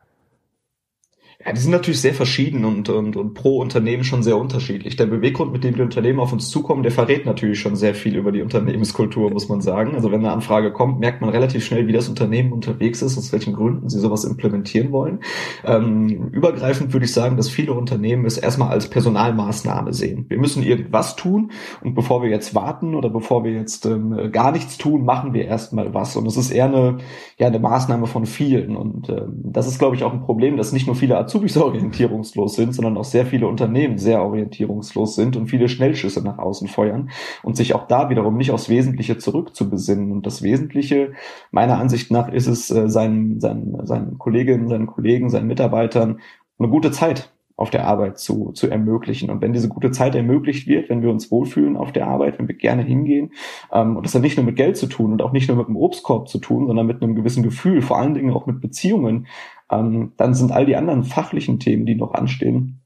Ja, 1.45 1.53
die 1.53 1.59
sind 1.59 1.69
natürlich 1.69 2.01
sehr 2.01 2.15
verschieden 2.15 2.65
und, 2.65 2.89
und, 2.89 3.15
und 3.15 3.35
pro 3.35 3.59
Unternehmen 3.59 4.03
schon 4.03 4.23
sehr 4.23 4.37
unterschiedlich. 4.37 4.95
Der 4.95 5.05
Beweggrund, 5.05 5.51
mit 5.51 5.63
dem 5.63 5.75
die 5.75 5.83
Unternehmen 5.83 6.19
auf 6.19 6.33
uns 6.33 6.49
zukommen, 6.49 6.81
der 6.81 6.91
verrät 6.91 7.27
natürlich 7.27 7.59
schon 7.59 7.75
sehr 7.75 7.93
viel 7.93 8.15
über 8.15 8.31
die 8.31 8.41
Unternehmenskultur, 8.41 9.29
muss 9.29 9.47
man 9.47 9.61
sagen. 9.61 9.93
Also 9.93 10.11
wenn 10.11 10.21
eine 10.21 10.31
Anfrage 10.31 10.73
kommt, 10.73 10.99
merkt 10.99 11.21
man 11.21 11.29
relativ 11.29 11.63
schnell, 11.63 11.85
wie 11.85 11.93
das 11.93 12.09
Unternehmen 12.09 12.51
unterwegs 12.51 13.03
ist, 13.03 13.19
aus 13.19 13.31
welchen 13.31 13.53
Gründen 13.53 13.87
sie 13.87 13.99
sowas 13.99 14.23
implementieren 14.23 14.91
wollen. 14.91 15.19
Ähm, 15.63 16.29
übergreifend 16.31 16.91
würde 16.91 17.05
ich 17.05 17.13
sagen, 17.13 17.37
dass 17.37 17.49
viele 17.49 17.73
Unternehmen 17.73 18.25
es 18.25 18.39
erstmal 18.39 18.69
als 18.69 18.89
Personalmaßnahme 18.89 19.93
sehen. 19.93 20.25
Wir 20.29 20.39
müssen 20.39 20.63
irgendwas 20.63 21.15
tun 21.15 21.51
und 21.83 21.93
bevor 21.93 22.23
wir 22.23 22.31
jetzt 22.31 22.55
warten 22.55 22.95
oder 22.95 23.11
bevor 23.11 23.43
wir 23.43 23.51
jetzt 23.51 23.85
ähm, 23.85 24.31
gar 24.31 24.51
nichts 24.51 24.79
tun, 24.79 25.05
machen 25.05 25.35
wir 25.35 25.45
erstmal 25.45 25.93
was. 25.93 26.15
Und 26.15 26.25
es 26.25 26.35
ist 26.35 26.49
eher 26.49 26.65
eine, 26.65 26.97
ja, 27.37 27.45
eine 27.45 27.59
Maßnahme 27.59 28.07
von 28.07 28.25
vielen. 28.25 28.75
Und 28.75 29.07
ähm, 29.09 29.43
das 29.43 29.67
ist, 29.67 29.77
glaube 29.77 29.95
ich, 29.95 30.03
auch 30.03 30.13
ein 30.13 30.21
Problem, 30.21 30.57
dass 30.57 30.73
nicht 30.73 30.87
nur 30.87 30.95
viele 30.95 31.26
Azubis 31.27 31.57
orientierungslos 31.57 32.55
sind, 32.55 32.73
sondern 32.73 32.97
auch 32.97 33.03
sehr 33.03 33.25
viele 33.25 33.47
Unternehmen 33.47 33.97
sehr 33.97 34.23
orientierungslos 34.23 35.15
sind 35.15 35.35
und 35.35 35.47
viele 35.47 35.67
Schnellschüsse 35.67 36.23
nach 36.23 36.37
außen 36.37 36.69
feuern 36.69 37.09
und 37.43 37.57
sich 37.57 37.75
auch 37.75 37.87
da 37.87 38.09
wiederum 38.09 38.37
nicht 38.37 38.51
aufs 38.51 38.69
Wesentliche 38.69 39.17
zurückzubesinnen. 39.17 40.11
Und 40.11 40.25
das 40.25 40.41
Wesentliche 40.41 41.11
meiner 41.51 41.79
Ansicht 41.79 42.11
nach 42.11 42.31
ist 42.31 42.47
es, 42.47 42.71
äh, 42.71 42.89
seinen, 42.89 43.41
seinen, 43.41 43.85
seinen 43.85 44.17
Kolleginnen, 44.17 44.69
seinen 44.69 44.87
Kollegen, 44.87 45.29
seinen 45.29 45.47
Mitarbeitern 45.47 46.21
eine 46.59 46.69
gute 46.69 46.91
Zeit 46.91 47.29
auf 47.57 47.71
der 47.71 47.87
Arbeit 47.87 48.19
zu, 48.19 48.51
zu 48.51 48.69
ermöglichen. 48.69 49.31
Und 49.31 49.41
wenn 49.41 49.51
diese 49.51 49.67
gute 49.67 49.89
Zeit 49.89 50.13
ermöglicht 50.13 50.67
wird, 50.67 50.89
wenn 50.89 51.01
wir 51.01 51.09
uns 51.09 51.31
wohlfühlen 51.31 51.75
auf 51.75 51.91
der 51.91 52.07
Arbeit, 52.07 52.37
wenn 52.37 52.47
wir 52.47 52.55
gerne 52.55 52.83
hingehen, 52.83 53.31
ähm, 53.73 53.97
und 53.97 54.05
das 54.05 54.13
hat 54.13 54.21
nicht 54.21 54.37
nur 54.37 54.45
mit 54.45 54.55
Geld 54.55 54.77
zu 54.77 54.85
tun 54.85 55.11
und 55.11 55.23
auch 55.23 55.31
nicht 55.31 55.47
nur 55.47 55.57
mit 55.57 55.67
dem 55.67 55.75
Obstkorb 55.75 56.29
zu 56.29 56.37
tun, 56.37 56.67
sondern 56.67 56.85
mit 56.85 57.01
einem 57.01 57.15
gewissen 57.15 57.41
Gefühl, 57.41 57.81
vor 57.81 57.97
allen 57.97 58.13
Dingen 58.13 58.31
auch 58.31 58.45
mit 58.45 58.61
Beziehungen, 58.61 59.25
ähm, 59.71 60.13
dann 60.17 60.33
sind 60.33 60.51
all 60.51 60.65
die 60.65 60.75
anderen 60.75 61.03
fachlichen 61.03 61.59
Themen, 61.59 61.85
die 61.85 61.95
noch 61.95 62.13
anstehen, 62.13 62.81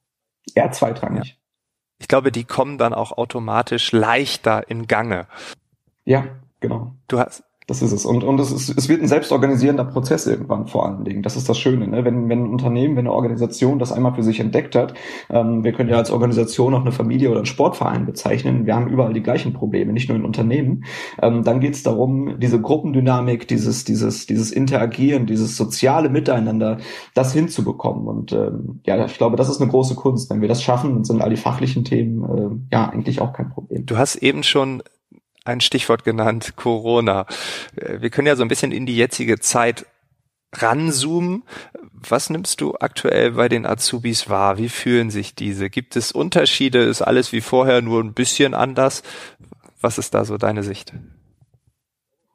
eher 0.56 0.72
zweitrangig. 0.72 1.30
Ja. 1.30 1.36
Ich 2.00 2.08
glaube, 2.08 2.32
die 2.32 2.46
kommen 2.46 2.78
dann 2.78 2.94
auch 2.94 3.12
automatisch 3.12 3.92
leichter 3.92 4.70
in 4.70 4.88
Gange. 4.88 5.28
Ja, 6.04 6.26
genau. 6.60 6.96
Du 7.08 7.20
hast, 7.20 7.44
das 7.72 7.82
ist 7.82 7.94
es. 7.94 8.06
Und, 8.06 8.26
und 8.26 8.38
es, 8.40 8.52
ist, 8.52 8.78
es 8.78 8.90
wird 8.90 9.02
ein 9.02 9.08
selbstorganisierender 9.08 9.86
Prozess 9.86 10.28
irgendwann 10.28 10.68
vor 10.68 10.86
allen 10.86 11.06
Dingen. 11.06 11.24
Das 11.24 11.38
ist 11.38 11.48
das 11.48 11.58
Schöne. 11.58 11.88
Ne? 11.88 12.04
Wenn, 12.04 12.28
wenn 12.28 12.44
ein 12.44 12.50
Unternehmen, 12.50 12.98
wenn 12.98 13.08
eine 13.08 13.14
Organisation 13.14 13.80
das 13.80 13.94
einmal 13.94 14.14
für 14.14 14.24
sich 14.24 14.42
entdeckt 14.42 14.76
hat, 14.76 14.94
ähm, 15.30 15.64
wir 15.64 15.72
können 15.72 15.90
ja 15.90 15.96
als 15.96 16.12
Organisation 16.12 16.74
auch 16.74 16.82
eine 16.82 16.92
Familie 16.92 17.30
oder 17.30 17.40
einen 17.40 17.46
Sportverein 17.46 18.06
bezeichnen, 18.06 18.66
wir 18.66 18.76
haben 18.76 18.90
überall 18.90 19.14
die 19.14 19.24
gleichen 19.24 19.54
Probleme, 19.54 19.94
nicht 19.94 20.10
nur 20.10 20.18
in 20.18 20.26
Unternehmen, 20.26 20.84
ähm, 21.22 21.44
dann 21.44 21.62
geht 21.62 21.76
es 21.76 21.84
darum, 21.84 22.40
diese 22.40 22.60
Gruppendynamik, 22.60 23.48
dieses, 23.48 23.86
dieses, 23.86 24.26
dieses 24.26 24.52
Interagieren, 24.52 25.26
dieses 25.26 25.56
soziale 25.56 26.10
Miteinander, 26.10 26.78
das 27.14 27.32
hinzubekommen. 27.32 28.06
Und 28.06 28.34
ähm, 28.34 28.82
ja, 28.86 29.06
ich 29.06 29.18
glaube, 29.18 29.38
das 29.38 29.50
ist 29.50 29.62
eine 29.62 29.72
große 29.72 29.96
Kunst. 29.96 30.30
Wenn 30.30 30.42
wir 30.42 30.50
das 30.50 30.62
schaffen, 30.62 30.94
dann 30.94 31.04
sind 31.06 31.22
all 31.22 31.30
die 31.30 31.38
fachlichen 31.38 31.86
Themen 31.86 32.24
äh, 32.70 32.76
ja 32.76 32.90
eigentlich 32.90 33.22
auch 33.22 33.32
kein 33.32 33.50
Problem. 33.50 33.86
Du 33.86 33.98
hast 33.98 34.18
eben 34.18 34.44
schon 34.44 34.84
ein 35.44 35.62
Stichwort 35.62 36.04
genannt, 36.04 36.54
Corona. 36.56 37.26
Wir 37.76 38.10
können 38.10 38.28
ja 38.28 38.36
so 38.36 38.44
ein 38.44 38.48
bisschen 38.48 38.72
in 38.72 38.86
die 38.86 38.96
jetzige 38.96 39.40
Zeit 39.40 39.86
ranzoomen. 40.54 41.44
Was 41.94 42.30
nimmst 42.30 42.62
du 42.62 42.76
aktuell 42.80 43.32
bei 43.32 43.48
den 43.48 43.66
Azubis 43.66 44.30
wahr? 44.30 44.58
Wie 44.58 44.70
fühlen 44.70 45.10
sich 45.10 45.36
diese? 45.36 45.70
Gibt 45.70 45.96
es 45.96 46.12
Unterschiede? 46.12 46.84
Ist 46.84 47.02
alles 47.02 47.32
wie 47.32 47.42
vorher 47.42 47.82
nur 47.82 48.04
ein 48.04 48.14
bisschen 48.14 48.54
anders? 48.54 49.04
Was 49.80 49.98
ist 49.98 50.14
da 50.14 50.26
so 50.26 50.38
deine 50.38 50.64
Sicht? 50.64 50.94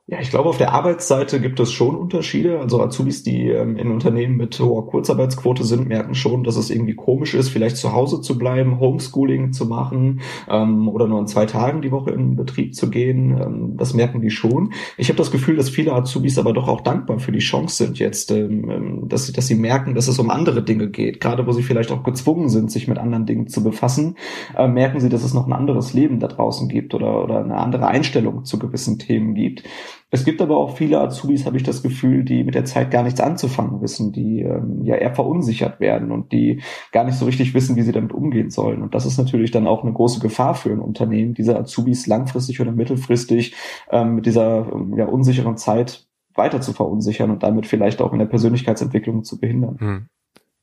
Ja, 0.09 0.21
ich 0.21 0.31
glaube, 0.31 0.49
auf 0.49 0.57
der 0.57 0.73
Arbeitsseite 0.73 1.41
gibt 1.41 1.59
es 1.59 1.73
schon 1.73 1.97
Unterschiede. 1.97 2.61
Also 2.61 2.81
Azubis, 2.81 3.25
die 3.25 3.49
ähm, 3.49 3.77
in 3.77 3.91
Unternehmen 3.91 4.37
mit 4.37 4.57
hoher 4.61 4.87
Kurzarbeitsquote 4.87 5.65
sind, 5.65 5.89
merken 5.89 6.15
schon, 6.15 6.45
dass 6.45 6.55
es 6.55 6.71
irgendwie 6.71 6.95
komisch 6.95 7.35
ist, 7.35 7.49
vielleicht 7.49 7.77
zu 7.77 7.93
Hause 7.93 8.21
zu 8.21 8.39
bleiben, 8.39 8.79
Homeschooling 8.79 9.53
zu 9.53 9.67
machen 9.67 10.21
ähm, 10.49 10.89
oder 10.89 11.09
nur 11.09 11.19
in 11.19 11.27
zwei 11.27 11.45
Tagen 11.47 11.83
die 11.83 11.91
Woche 11.91 12.13
in 12.13 12.37
Betrieb 12.37 12.77
zu 12.77 12.89
gehen. 12.89 13.37
Ähm, 13.37 13.77
das 13.77 13.95
merken 13.95 14.21
die 14.21 14.31
schon. 14.31 14.75
Ich 14.97 15.09
habe 15.09 15.17
das 15.17 15.33
Gefühl, 15.33 15.57
dass 15.57 15.71
viele 15.71 15.93
Azubis 15.93 16.39
aber 16.39 16.53
doch 16.53 16.69
auch 16.69 16.83
dankbar 16.83 17.19
für 17.19 17.33
die 17.33 17.41
Chance 17.41 17.75
sind 17.85 17.99
jetzt, 17.99 18.31
ähm, 18.31 18.71
ähm, 18.71 19.09
dass, 19.09 19.27
sie, 19.27 19.33
dass 19.33 19.49
sie 19.49 19.57
merken, 19.57 19.97
dass 19.97 20.07
es 20.07 20.21
um 20.21 20.31
andere 20.31 20.63
Dinge 20.63 20.89
geht. 20.89 21.21
Gerade 21.21 21.49
wo 21.49 21.51
sie 21.51 21.65
vielleicht 21.65 21.91
auch 21.91 22.05
gezwungen 22.05 22.49
sind, 22.49 22.71
sich 22.71 22.87
mit 22.87 22.99
anderen 22.99 23.27
Dingen 23.27 23.49
zu 23.49 23.65
befassen, 23.65 24.15
äh, 24.57 24.69
merken 24.69 25.01
sie, 25.01 25.09
dass 25.09 25.25
es 25.25 25.35
noch 25.35 25.49
ein 25.49 25.53
anderes 25.53 25.95
Leben 25.95 26.21
da 26.21 26.29
draußen 26.29 26.69
gibt 26.69 26.95
oder, 26.95 27.25
oder 27.25 27.43
eine 27.43 27.57
andere 27.57 27.89
Einstellung 27.89 28.45
zu 28.45 28.61
gewissen 28.61 29.01
Themen 29.01 29.35
gibt. 29.35 29.65
Es 30.11 30.25
gibt 30.25 30.41
aber 30.41 30.57
auch 30.57 30.77
viele 30.77 31.01
Azubis, 31.01 31.47
habe 31.47 31.57
ich 31.57 31.65
das 31.65 31.83
Gefühl, 31.83 32.23
die 32.25 32.45
mit 32.45 32.55
der 32.55 32.65
Zeit 32.65 32.93
gar 32.93 33.03
nichts 33.03 33.21
anzufangen 33.21 33.81
wissen, 33.83 34.13
die 34.13 34.41
ähm, 34.41 34.85
ja 34.85 34.95
eher 34.95 35.15
verunsichert 35.15 35.81
werden 35.81 36.13
und 36.13 36.31
die 36.31 36.63
gar 36.93 37.05
nicht 37.05 37.19
so 37.19 37.25
richtig 37.25 37.55
wissen, 37.55 37.75
wie 37.75 37.83
sie 37.83 37.91
damit 37.91 38.13
umgehen 38.13 38.51
sollen. 38.51 38.83
Und 38.83 38.95
das 38.95 39.05
ist 39.05 39.19
natürlich 39.19 39.51
dann 39.51 39.67
auch 39.67 39.83
eine 39.83 39.93
große 39.93 40.21
Gefahr 40.21 40.55
für 40.55 40.71
ein 40.71 40.79
Unternehmen, 40.79 41.35
diese 41.35 41.59
Azubis 41.59 42.07
langfristig 42.07 42.61
oder 42.61 42.71
mittelfristig 42.71 43.55
ähm, 43.91 44.15
mit 44.15 44.27
dieser 44.27 44.73
ähm, 44.73 44.95
ja, 44.97 45.07
unsicheren 45.07 45.57
Zeit 45.57 46.07
weiter 46.37 46.61
zu 46.61 46.73
verunsichern 46.73 47.31
und 47.31 47.43
damit 47.43 47.67
vielleicht 47.67 48.01
auch 48.01 48.13
in 48.13 48.21
der 48.21 48.27
Persönlichkeitsentwicklung 48.27 49.25
zu 49.25 49.41
behindern. 49.41 49.77
Hm. 49.81 50.07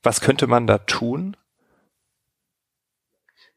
Was 0.02 0.22
könnte 0.22 0.46
man 0.46 0.66
da 0.66 0.78
tun? 0.78 1.36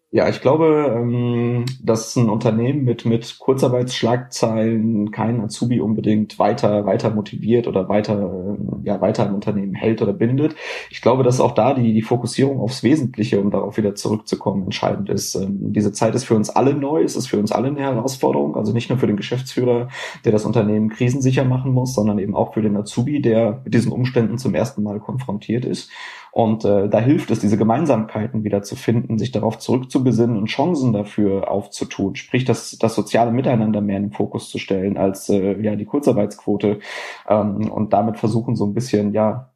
Ja, 0.10 0.30
ich 0.30 0.40
glaube, 0.40 0.90
ähm, 0.96 1.66
dass 1.84 2.16
ein 2.16 2.30
Unternehmen 2.30 2.86
mit, 2.86 3.04
mit 3.04 3.40
Kurzarbeitsschlagzeilen 3.40 5.12
keinen 5.12 5.42
Azubi 5.42 5.82
unbedingt 5.82 6.40
weiter, 6.40 6.86
weiter 6.86 7.10
motiviert 7.10 7.68
oder 7.68 7.90
weiter, 7.90 8.16
ähm, 8.58 8.84
ja, 8.84 9.02
weiter 9.02 9.28
im 9.28 9.36
Unternehmen 9.36 9.76
hält 9.76 10.02
oder 10.02 10.14
bindet. 10.14 10.56
Ich 10.90 11.02
glaube, 11.02 11.24
dass 11.24 11.42
auch 11.42 11.52
da 11.52 11.74
die, 11.74 11.94
die 11.94 12.02
Fokussierung 12.02 12.62
aufs 12.62 12.84
Wesentliche, 12.84 13.42
um 13.42 13.52
darauf 13.52 13.76
wieder 13.76 13.96
zurückzukommen, 13.96 14.64
entscheidend 14.64 15.10
ist. 15.10 15.36
Ähm, 15.36 15.74
diese 15.74 15.92
Zeit 15.92 16.16
ist 16.16 16.24
für 16.24 16.36
uns 16.36 16.50
alle 16.50 16.74
neu, 16.74 17.04
es 17.04 17.18
ist 17.18 17.28
für 17.28 17.38
uns 17.38 17.52
alle 17.52 17.68
eine 17.68 17.82
Herausforderung, 17.82 18.56
also 18.56 18.72
nicht 18.72 18.90
nur 18.90 19.00
für 19.00 19.08
den 19.08 19.18
Geschäftsführer, 19.18 19.90
der 20.24 20.32
das 20.32 20.46
Unternehmen 20.46 20.88
krisensicher 20.88 21.44
machen 21.44 21.74
muss, 21.74 21.94
sondern 21.94 22.18
eben 22.20 22.34
auch 22.34 22.54
für 22.54 22.62
den 22.62 22.78
Azubi, 22.78 23.22
der 23.22 23.60
mit 23.66 23.74
diesen 23.74 23.92
Umständen 23.92 24.38
zum 24.38 24.56
ersten 24.56 24.84
Mal 24.84 25.02
konfrontiert 25.02 25.66
ist. 25.66 25.90
Und 26.38 26.66
äh, 26.66 26.88
da 26.88 27.00
hilft 27.00 27.32
es, 27.32 27.40
diese 27.40 27.58
Gemeinsamkeiten 27.58 28.44
wieder 28.44 28.62
zu 28.62 28.76
finden, 28.76 29.18
sich 29.18 29.32
darauf 29.32 29.58
zurückzubesinnen 29.98 30.38
und 30.38 30.48
Chancen 30.48 30.94
dafür 30.94 31.50
aufzutun. 31.50 32.16
Sprich, 32.16 32.46
das, 32.46 32.78
das 32.80 32.96
soziale 32.96 33.32
Miteinander 33.32 33.82
mehr 33.82 33.98
in 33.98 34.04
den 34.04 34.12
Fokus 34.12 34.50
zu 34.50 34.60
stellen 34.60 34.98
als 34.98 35.30
äh, 35.30 35.60
ja 35.62 35.76
die 35.76 35.86
Kurzarbeitsquote 35.86 36.80
ähm, 37.28 37.72
und 37.72 37.94
damit 37.94 38.18
versuchen 38.18 38.56
so 38.56 38.66
ein 38.66 38.74
bisschen 38.74 39.14
ja 39.14 39.52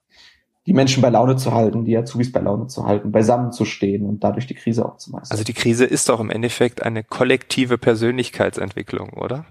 die 0.67 0.73
Menschen 0.73 1.01
bei 1.01 1.09
Laune 1.09 1.37
zu 1.37 1.53
halten, 1.53 1.85
die 1.85 1.97
Azubis 1.97 2.31
bei 2.31 2.39
Laune 2.39 2.67
zu 2.67 2.85
halten, 2.85 3.11
beisammen 3.11 3.51
zu 3.51 3.65
stehen 3.65 4.05
und 4.05 4.23
dadurch 4.23 4.45
die 4.45 4.53
Krise 4.53 4.85
auch 4.85 4.97
zu 4.97 5.11
meistern. 5.11 5.31
Also 5.31 5.43
die 5.43 5.53
Krise 5.53 5.85
ist 5.85 6.07
doch 6.07 6.19
im 6.19 6.29
Endeffekt 6.29 6.83
eine 6.83 7.03
kollektive 7.03 7.79
Persönlichkeitsentwicklung, 7.79 9.09
oder? 9.13 9.45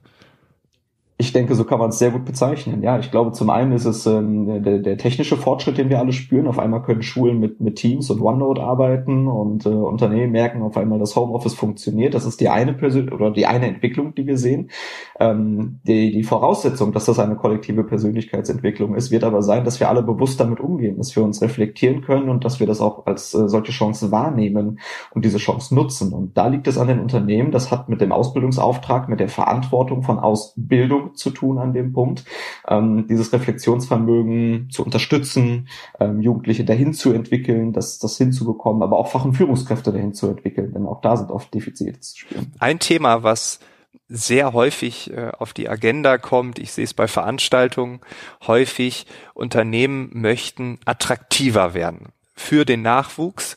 Ich 1.20 1.34
denke, 1.34 1.54
so 1.54 1.64
kann 1.64 1.78
man 1.78 1.90
es 1.90 1.98
sehr 1.98 2.12
gut 2.12 2.24
bezeichnen. 2.24 2.82
Ja, 2.82 2.98
ich 2.98 3.10
glaube, 3.10 3.32
zum 3.32 3.50
einen 3.50 3.72
ist 3.72 3.84
es 3.84 4.06
ähm, 4.06 4.62
der, 4.62 4.78
der 4.78 4.96
technische 4.96 5.36
Fortschritt, 5.36 5.76
den 5.76 5.90
wir 5.90 5.98
alle 5.98 6.12
spüren. 6.12 6.46
Auf 6.46 6.58
einmal 6.58 6.82
können 6.82 7.02
Schulen 7.02 7.38
mit, 7.40 7.60
mit 7.60 7.76
Teams 7.76 8.08
und 8.08 8.22
OneNote 8.22 8.62
arbeiten 8.62 9.28
und 9.28 9.66
äh, 9.66 9.68
Unternehmen 9.68 10.32
merken 10.32 10.62
auf 10.62 10.78
einmal, 10.78 10.98
dass 10.98 11.16
Homeoffice 11.16 11.52
funktioniert. 11.52 12.14
Das 12.14 12.24
ist 12.24 12.40
die 12.40 12.48
eine 12.48 12.72
Persön 12.72 13.12
oder 13.12 13.30
die 13.30 13.44
eine 13.44 13.66
Entwicklung, 13.66 14.14
die 14.14 14.26
wir 14.26 14.38
sehen. 14.38 14.70
Ähm, 15.18 15.80
die, 15.82 16.10
die 16.10 16.22
Voraussetzung, 16.22 16.92
dass 16.92 17.04
das 17.04 17.18
eine 17.18 17.36
kollektive 17.36 17.84
Persönlichkeitsentwicklung 17.84 18.94
ist, 18.94 19.10
wird 19.10 19.22
aber 19.22 19.42
sein, 19.42 19.66
dass 19.66 19.78
wir 19.78 19.90
alle 19.90 20.02
bewusst 20.02 20.40
damit 20.40 20.58
umgehen, 20.58 20.96
dass 20.96 21.14
wir 21.14 21.22
uns 21.22 21.42
reflektieren 21.42 22.00
können 22.00 22.30
und 22.30 22.46
dass 22.46 22.60
wir 22.60 22.66
das 22.66 22.80
auch 22.80 23.04
als 23.04 23.34
äh, 23.34 23.46
solche 23.46 23.72
Chance 23.72 24.10
wahrnehmen 24.10 24.80
und 25.10 25.26
diese 25.26 25.36
Chance 25.36 25.74
nutzen. 25.74 26.14
Und 26.14 26.38
da 26.38 26.46
liegt 26.46 26.66
es 26.66 26.78
an 26.78 26.88
den 26.88 26.98
Unternehmen. 26.98 27.50
Das 27.50 27.70
hat 27.70 27.90
mit 27.90 28.00
dem 28.00 28.10
Ausbildungsauftrag, 28.10 29.10
mit 29.10 29.20
der 29.20 29.28
Verantwortung 29.28 30.02
von 30.02 30.18
Ausbildung 30.18 31.09
zu 31.14 31.30
tun 31.30 31.58
an 31.58 31.72
dem 31.72 31.92
Punkt, 31.92 32.24
ähm, 32.68 33.06
dieses 33.08 33.32
Reflexionsvermögen 33.32 34.68
zu 34.70 34.84
unterstützen, 34.84 35.68
ähm, 35.98 36.20
Jugendliche 36.20 36.64
dahin 36.64 36.92
zu 36.92 37.12
entwickeln, 37.12 37.72
das, 37.72 37.98
das 37.98 38.16
hinzubekommen, 38.16 38.82
aber 38.82 38.98
auch 38.98 39.08
Fach- 39.08 39.24
und 39.24 39.34
Führungskräfte 39.34 39.92
dahin 39.92 40.14
zu 40.14 40.28
entwickeln, 40.28 40.72
denn 40.72 40.86
auch 40.86 41.00
da 41.00 41.16
sind 41.16 41.30
oft 41.30 41.52
Defizite 41.54 42.00
zu 42.00 42.18
spüren. 42.18 42.52
Ein 42.58 42.78
Thema, 42.78 43.22
was 43.22 43.60
sehr 44.08 44.52
häufig 44.52 45.12
äh, 45.12 45.30
auf 45.38 45.52
die 45.52 45.68
Agenda 45.68 46.18
kommt. 46.18 46.58
Ich 46.58 46.72
sehe 46.72 46.84
es 46.84 46.94
bei 46.94 47.06
Veranstaltungen 47.06 48.00
häufig. 48.46 49.06
Unternehmen 49.34 50.10
möchten 50.12 50.78
attraktiver 50.84 51.74
werden 51.74 52.08
für 52.34 52.64
den 52.64 52.82
Nachwuchs. 52.82 53.56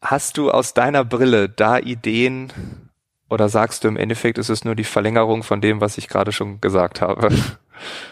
Hast 0.00 0.38
du 0.38 0.50
aus 0.50 0.74
deiner 0.74 1.04
Brille 1.04 1.48
da 1.48 1.78
Ideen, 1.78 2.52
oder 3.32 3.48
sagst 3.48 3.82
du 3.82 3.88
im 3.88 3.96
Endeffekt, 3.96 4.36
ist 4.36 4.50
es 4.50 4.64
nur 4.64 4.74
die 4.74 4.84
Verlängerung 4.84 5.42
von 5.42 5.62
dem, 5.62 5.80
was 5.80 5.96
ich 5.96 6.06
gerade 6.06 6.32
schon 6.32 6.60
gesagt 6.60 7.00
habe? 7.00 7.30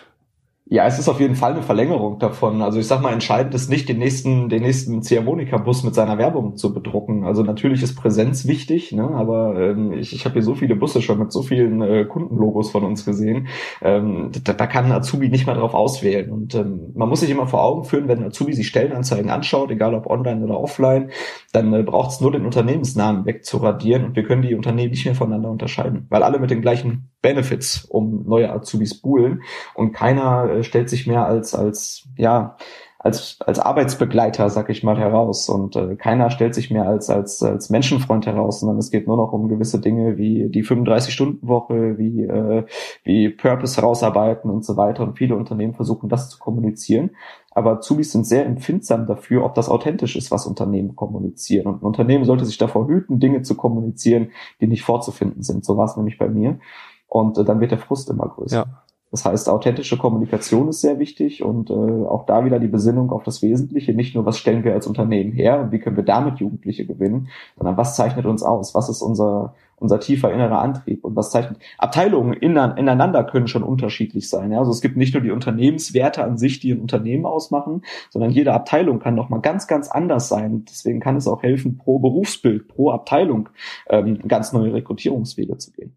Ja, 0.73 0.87
es 0.87 1.01
ist 1.01 1.09
auf 1.09 1.19
jeden 1.19 1.35
Fall 1.35 1.51
eine 1.51 1.63
Verlängerung 1.63 2.21
davon. 2.21 2.63
Also 2.63 2.79
ich 2.79 2.87
sag 2.87 3.03
mal, 3.03 3.13
entscheidend 3.13 3.53
ist 3.55 3.69
nicht, 3.69 3.89
den 3.89 3.99
nächsten, 3.99 4.49
den 4.49 4.63
nächsten 4.63 5.03
Ziehharmonika-Bus 5.03 5.83
mit 5.83 5.97
seiner 5.97 6.17
Werbung 6.17 6.57
zu 6.57 6.73
bedrucken. 6.73 7.25
Also 7.25 7.43
natürlich 7.43 7.83
ist 7.83 7.97
Präsenz 7.97 8.47
wichtig, 8.47 8.93
ne? 8.93 9.11
aber 9.11 9.61
ähm, 9.61 9.93
ich, 9.93 10.15
ich 10.15 10.27
habe 10.27 10.35
hier 10.35 10.45
so 10.45 10.55
viele 10.55 10.77
Busse 10.77 11.03
schon 11.03 11.19
mit 11.19 11.33
so 11.33 11.43
vielen 11.43 11.83
äh, 11.83 12.05
Kundenlogos 12.05 12.71
von 12.71 12.85
uns 12.85 13.05
gesehen. 13.05 13.49
Ähm, 13.83 14.31
da, 14.45 14.53
da 14.53 14.69
kann 14.69 14.85
ein 14.85 14.93
Azubi 14.93 15.29
nicht 15.29 15.45
mehr 15.47 15.57
drauf 15.57 15.75
auswählen. 15.75 16.31
Und 16.31 16.55
ähm, 16.55 16.93
man 16.95 17.09
muss 17.09 17.19
sich 17.19 17.31
immer 17.31 17.49
vor 17.49 17.65
Augen 17.65 17.83
führen, 17.83 18.07
wenn 18.07 18.21
ein 18.21 18.27
Azubi 18.27 18.53
sich 18.53 18.69
Stellenanzeigen 18.69 19.29
anschaut, 19.29 19.73
egal 19.73 19.97
ob 19.97 20.07
online 20.07 20.45
oder 20.45 20.61
offline, 20.61 21.11
dann 21.53 21.73
äh, 21.73 21.83
braucht 21.83 22.13
es 22.13 22.21
nur 22.21 22.31
den 22.31 22.47
Unternehmensnamen 22.47 23.27
wegzuradieren 23.27 24.05
und 24.05 24.15
wir 24.15 24.23
können 24.23 24.43
die 24.43 24.55
Unternehmen 24.55 24.93
nicht 24.93 25.05
mehr 25.05 25.17
voneinander 25.17 25.51
unterscheiden, 25.51 26.07
weil 26.11 26.23
alle 26.23 26.39
mit 26.39 26.53
den 26.53 26.63
gleichen 26.63 27.11
Benefits 27.23 27.85
um 27.85 28.25
neue 28.27 28.53
Azubis 28.53 29.01
buhlen 29.01 29.43
und 29.75 29.93
keiner 29.93 30.60
stellt 30.63 30.89
sich 30.89 31.07
mehr 31.07 31.27
als 31.27 31.55
als 31.55 32.09
ja 32.17 32.57
als 33.03 33.39
als 33.41 33.59
Arbeitsbegleiter, 33.59 34.51
sag 34.51 34.69
ich 34.69 34.83
mal, 34.83 34.99
heraus 34.99 35.49
und 35.49 35.75
äh, 35.75 35.97
keiner 35.97 36.29
stellt 36.29 36.55
sich 36.55 36.71
mehr 36.71 36.87
als 36.87 37.09
als 37.09 37.43
als 37.43 37.71
Menschenfreund 37.71 38.27
heraus, 38.27 38.61
sondern 38.61 38.77
es 38.77 38.91
geht 38.91 39.07
nur 39.07 39.17
noch 39.17 39.33
um 39.33 39.49
gewisse 39.49 39.81
Dinge 39.81 40.19
wie 40.19 40.51
die 40.51 40.63
35-Stunden-Woche, 40.63 41.97
wie 41.97 42.25
äh, 42.25 42.67
wie 43.03 43.31
Purpose 43.31 43.81
herausarbeiten 43.81 44.51
und 44.51 44.67
so 44.67 44.77
weiter 44.77 45.03
und 45.03 45.17
viele 45.17 45.35
Unternehmen 45.35 45.73
versuchen 45.73 46.11
das 46.11 46.29
zu 46.29 46.39
kommunizieren, 46.39 47.13
aber 47.53 47.79
Azubis 47.79 48.13
sind 48.13 48.27
sehr 48.27 48.45
empfindsam 48.45 49.07
dafür, 49.07 49.45
ob 49.47 49.55
das 49.55 49.71
authentisch 49.71 50.15
ist, 50.15 50.31
was 50.31 50.47
Unternehmen 50.47 50.95
kommunizieren 50.95 51.69
und 51.69 51.83
ein 51.83 51.87
Unternehmen 51.87 52.27
sollte 52.27 52.45
sich 52.45 52.59
davor 52.59 52.87
hüten, 52.87 53.19
Dinge 53.19 53.41
zu 53.41 53.55
kommunizieren, 53.55 54.33
die 54.61 54.67
nicht 54.67 54.83
vorzufinden 54.83 55.43
sind. 55.43 55.65
So 55.65 55.79
war 55.79 55.87
es 55.87 55.97
nämlich 55.97 56.19
bei 56.19 56.29
mir 56.29 56.59
und 57.09 57.39
äh, 57.39 57.45
dann 57.47 57.61
wird 57.61 57.71
der 57.71 57.79
Frust 57.79 58.11
immer 58.11 58.29
größer. 58.29 58.57
Ja. 58.57 58.83
Das 59.11 59.25
heißt, 59.25 59.49
authentische 59.49 59.99
Kommunikation 59.99 60.69
ist 60.69 60.83
sehr 60.83 61.01
wichtig 61.01 61.43
und 61.43 61.69
äh, 61.69 61.73
auch 61.73 62.27
da 62.27 62.45
wieder 62.45 62.61
die 62.61 62.69
Besinnung 62.69 63.11
auf 63.11 63.25
das 63.25 63.43
Wesentliche. 63.43 63.93
Nicht 63.93 64.15
nur, 64.15 64.25
was 64.25 64.39
stellen 64.39 64.63
wir 64.63 64.73
als 64.73 64.87
Unternehmen 64.87 65.33
her 65.33 65.61
und 65.61 65.73
wie 65.73 65.81
können 65.81 65.97
wir 65.97 66.05
damit 66.05 66.39
Jugendliche 66.39 66.87
gewinnen, 66.87 67.29
sondern 67.57 67.77
was 67.77 67.97
zeichnet 67.97 68.25
uns 68.27 68.45
aus? 68.45 68.73
Was 68.75 68.89
ist 68.89 69.03
unser, 69.03 69.55
unser 69.81 69.99
tiefer 69.99 70.33
innerer 70.33 70.61
Antrieb 70.61 71.05
und 71.05 71.17
was 71.17 71.33
zeichnet 71.33 71.59
Abteilungen 71.77 72.35
ineinander 72.35 73.25
können 73.25 73.49
schon 73.49 73.65
unterschiedlich 73.65 74.29
sein. 74.29 74.53
Ja? 74.53 74.59
Also 74.59 74.71
es 74.71 74.81
gibt 74.81 74.97
nicht 74.97 75.15
nur 75.15 75.23
die 75.23 75.33
Unternehmenswerte 75.33 76.23
an 76.23 76.39
sich, 76.39 76.61
die 76.61 76.73
ein 76.73 76.81
Unternehmen 76.81 77.27
ausmachen, 77.27 77.83
sondern 78.11 78.31
jede 78.31 78.53
Abteilung 78.53 79.01
kann 79.01 79.17
nochmal 79.17 79.41
ganz, 79.41 79.67
ganz 79.67 79.91
anders 79.91 80.29
sein. 80.29 80.67
Deswegen 80.69 81.01
kann 81.01 81.17
es 81.17 81.27
auch 81.27 81.43
helfen, 81.43 81.79
pro 81.79 81.99
Berufsbild, 81.99 82.69
pro 82.69 82.91
Abteilung 82.91 83.49
ähm, 83.89 84.21
ganz 84.29 84.53
neue 84.53 84.73
Rekrutierungswege 84.73 85.57
zu 85.57 85.73
gehen. 85.73 85.97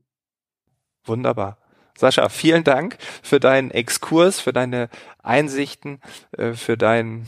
Wunderbar. 1.05 1.58
Sascha, 1.97 2.29
vielen 2.29 2.63
Dank 2.63 2.97
für 3.21 3.39
deinen 3.39 3.71
Exkurs, 3.71 4.39
für 4.39 4.53
deine 4.53 4.89
Einsichten, 5.21 6.00
äh, 6.38 6.53
für 6.53 6.77
deinen 6.77 7.27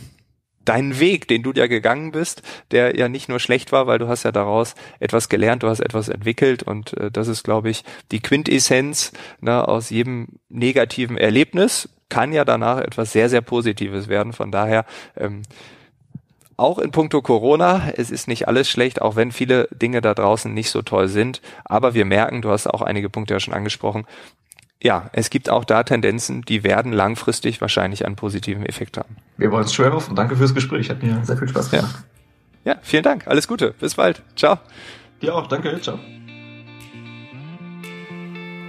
deinen 0.66 1.00
Weg, 1.00 1.28
den 1.28 1.44
du 1.44 1.52
ja 1.54 1.68
gegangen 1.68 2.12
bist, 2.12 2.42
der 2.72 2.96
ja 2.96 3.08
nicht 3.08 3.30
nur 3.30 3.40
schlecht 3.40 3.72
war, 3.72 3.88
weil 3.88 4.00
du 4.00 4.08
hast 4.08 4.24
ja 4.24 4.32
daraus 4.32 4.74
etwas 5.00 5.30
gelernt, 5.30 5.64
du 5.64 5.70
hast 5.70 5.80
etwas 5.80 6.10
entwickelt 6.10 6.64
und 6.64 6.98
äh, 6.98 7.12
das 7.12 7.28
ist, 7.28 7.44
glaube 7.44 7.70
ich, 7.70 7.84
die 8.12 8.20
Quintessenz 8.20 9.12
ne, 9.40 9.68
aus 9.68 9.92
jedem 9.92 10.40
negativen 10.50 11.18
Erlebnis 11.18 11.90
kann 12.10 12.34
ja 12.34 12.46
danach 12.46 12.80
etwas 12.80 13.12
sehr, 13.12 13.30
sehr 13.30 13.42
Positives 13.42 14.08
werden. 14.08 14.34
Von 14.34 14.52
daher 14.52 14.86
ähm, 15.16 15.44
auch 16.58 16.80
in 16.80 16.92
puncto 16.92 17.22
Corona, 17.22 17.92
es 17.98 18.12
ist 18.12 18.28
nicht 18.28 18.48
alles 18.48 18.70
schlecht, 18.70 19.02
auch 19.02 19.16
wenn 19.16 19.32
viele 19.32 19.68
Dinge 19.72 20.02
da 20.02 20.14
draußen 20.14 20.54
nicht 20.54 20.70
so 20.70 20.82
toll 20.82 21.08
sind. 21.08 21.42
Aber 21.66 21.94
wir 21.94 22.06
merken, 22.06 22.42
du 22.42 22.50
hast 22.50 22.68
auch 22.68 22.82
einige 22.82 23.10
Punkte 23.10 23.34
ja 23.34 23.40
schon 23.40 23.54
angesprochen, 23.54 24.06
ja, 24.86 25.10
es 25.14 25.32
gibt 25.32 25.50
auch 25.50 25.66
da 25.66 25.82
Tendenzen, 25.82 26.44
die 26.44 26.64
werden 26.64 26.94
langfristig 26.94 27.60
wahrscheinlich 27.60 28.06
einen 28.06 28.16
positiven 28.16 28.64
Effekt 28.64 28.98
haben. 28.98 29.16
Wir 29.36 29.52
wollen 29.52 29.66
es 29.66 29.74
schwer 29.74 29.92
hoffen. 29.92 30.16
Danke 30.16 30.38
fürs 30.38 30.54
Gespräch. 30.54 30.92
Hat 30.92 31.02
mir 31.02 31.26
sehr 31.26 31.38
viel 31.38 31.48
Spaß 31.48 31.72
gemacht. 31.72 32.06
Ja. 32.64 32.74
ja, 32.74 32.80
vielen 32.84 33.02
Dank. 33.02 33.26
Alles 33.26 33.48
Gute. 33.48 33.74
Bis 33.80 33.96
bald. 33.96 34.22
Ciao. 34.36 34.60
Dir 35.24 35.34
auch. 35.34 35.48
Danke. 35.48 35.82
Ciao. 35.82 35.98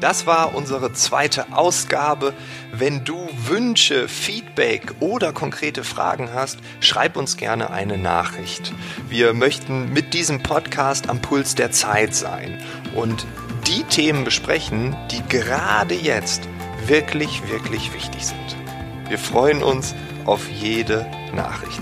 Das 0.00 0.26
war 0.26 0.54
unsere 0.54 0.94
zweite 0.94 1.52
Ausgabe. 1.52 2.32
Wenn 2.72 3.04
du 3.04 3.28
Wünsche, 3.46 4.08
Feedback 4.08 4.94
oder 5.00 5.34
konkrete 5.34 5.84
Fragen 5.84 6.30
hast, 6.32 6.58
schreib 6.80 7.18
uns 7.18 7.36
gerne 7.36 7.68
eine 7.70 7.98
Nachricht. 7.98 8.72
Wir 9.10 9.34
möchten 9.34 9.92
mit 9.92 10.14
diesem 10.14 10.42
Podcast 10.42 11.10
am 11.10 11.20
Puls 11.20 11.56
der 11.56 11.72
Zeit 11.72 12.14
sein 12.14 12.58
und 12.94 13.26
die 13.66 13.82
Themen 13.84 14.24
besprechen, 14.24 14.96
die 15.10 15.22
gerade 15.28 15.94
jetzt 15.94 16.48
wirklich, 16.86 17.48
wirklich 17.48 17.92
wichtig 17.92 18.26
sind. 18.26 18.56
Wir 19.08 19.18
freuen 19.18 19.62
uns 19.62 19.94
auf 20.24 20.48
jede 20.48 21.06
Nachricht. 21.34 21.80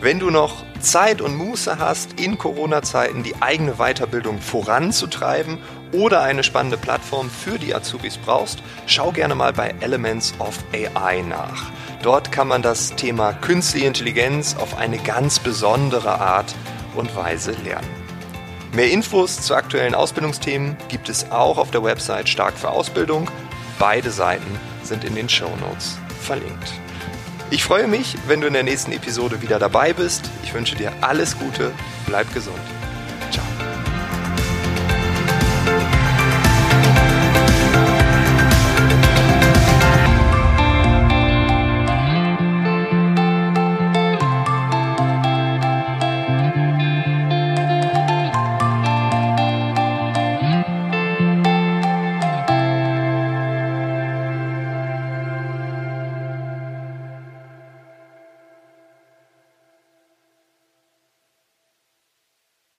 Wenn 0.00 0.18
du 0.18 0.30
noch 0.30 0.64
Zeit 0.80 1.20
und 1.20 1.36
Muße 1.36 1.78
hast, 1.78 2.20
in 2.20 2.38
Corona-Zeiten 2.38 3.22
die 3.22 3.34
eigene 3.40 3.74
Weiterbildung 3.74 4.40
voranzutreiben 4.40 5.58
oder 5.92 6.22
eine 6.22 6.44
spannende 6.44 6.76
Plattform 6.78 7.30
für 7.30 7.58
die 7.58 7.74
Azubis 7.74 8.16
brauchst, 8.18 8.62
schau 8.86 9.10
gerne 9.12 9.34
mal 9.34 9.52
bei 9.52 9.74
Elements 9.80 10.34
of 10.38 10.58
AI 10.72 11.22
nach. 11.22 11.70
Dort 12.02 12.30
kann 12.30 12.48
man 12.48 12.62
das 12.62 12.94
Thema 12.94 13.32
künstliche 13.32 13.86
Intelligenz 13.86 14.56
auf 14.56 14.76
eine 14.78 14.98
ganz 14.98 15.40
besondere 15.40 16.20
Art 16.20 16.54
und 16.94 17.14
Weise 17.16 17.52
lernen. 17.64 17.95
Mehr 18.76 18.90
Infos 18.90 19.40
zu 19.40 19.54
aktuellen 19.54 19.94
Ausbildungsthemen 19.94 20.76
gibt 20.88 21.08
es 21.08 21.30
auch 21.30 21.56
auf 21.56 21.70
der 21.70 21.82
Website 21.82 22.28
Stark 22.28 22.58
für 22.58 22.68
Ausbildung. 22.68 23.30
Beide 23.78 24.10
Seiten 24.10 24.60
sind 24.82 25.02
in 25.02 25.14
den 25.14 25.30
Show 25.30 25.48
Notes 25.66 25.96
verlinkt. 26.20 26.74
Ich 27.50 27.64
freue 27.64 27.88
mich, 27.88 28.18
wenn 28.26 28.42
du 28.42 28.48
in 28.48 28.52
der 28.52 28.64
nächsten 28.64 28.92
Episode 28.92 29.40
wieder 29.40 29.58
dabei 29.58 29.94
bist. 29.94 30.28
Ich 30.44 30.52
wünsche 30.52 30.76
dir 30.76 30.92
alles 31.00 31.38
Gute, 31.38 31.72
bleib 32.04 32.30
gesund. 32.34 32.60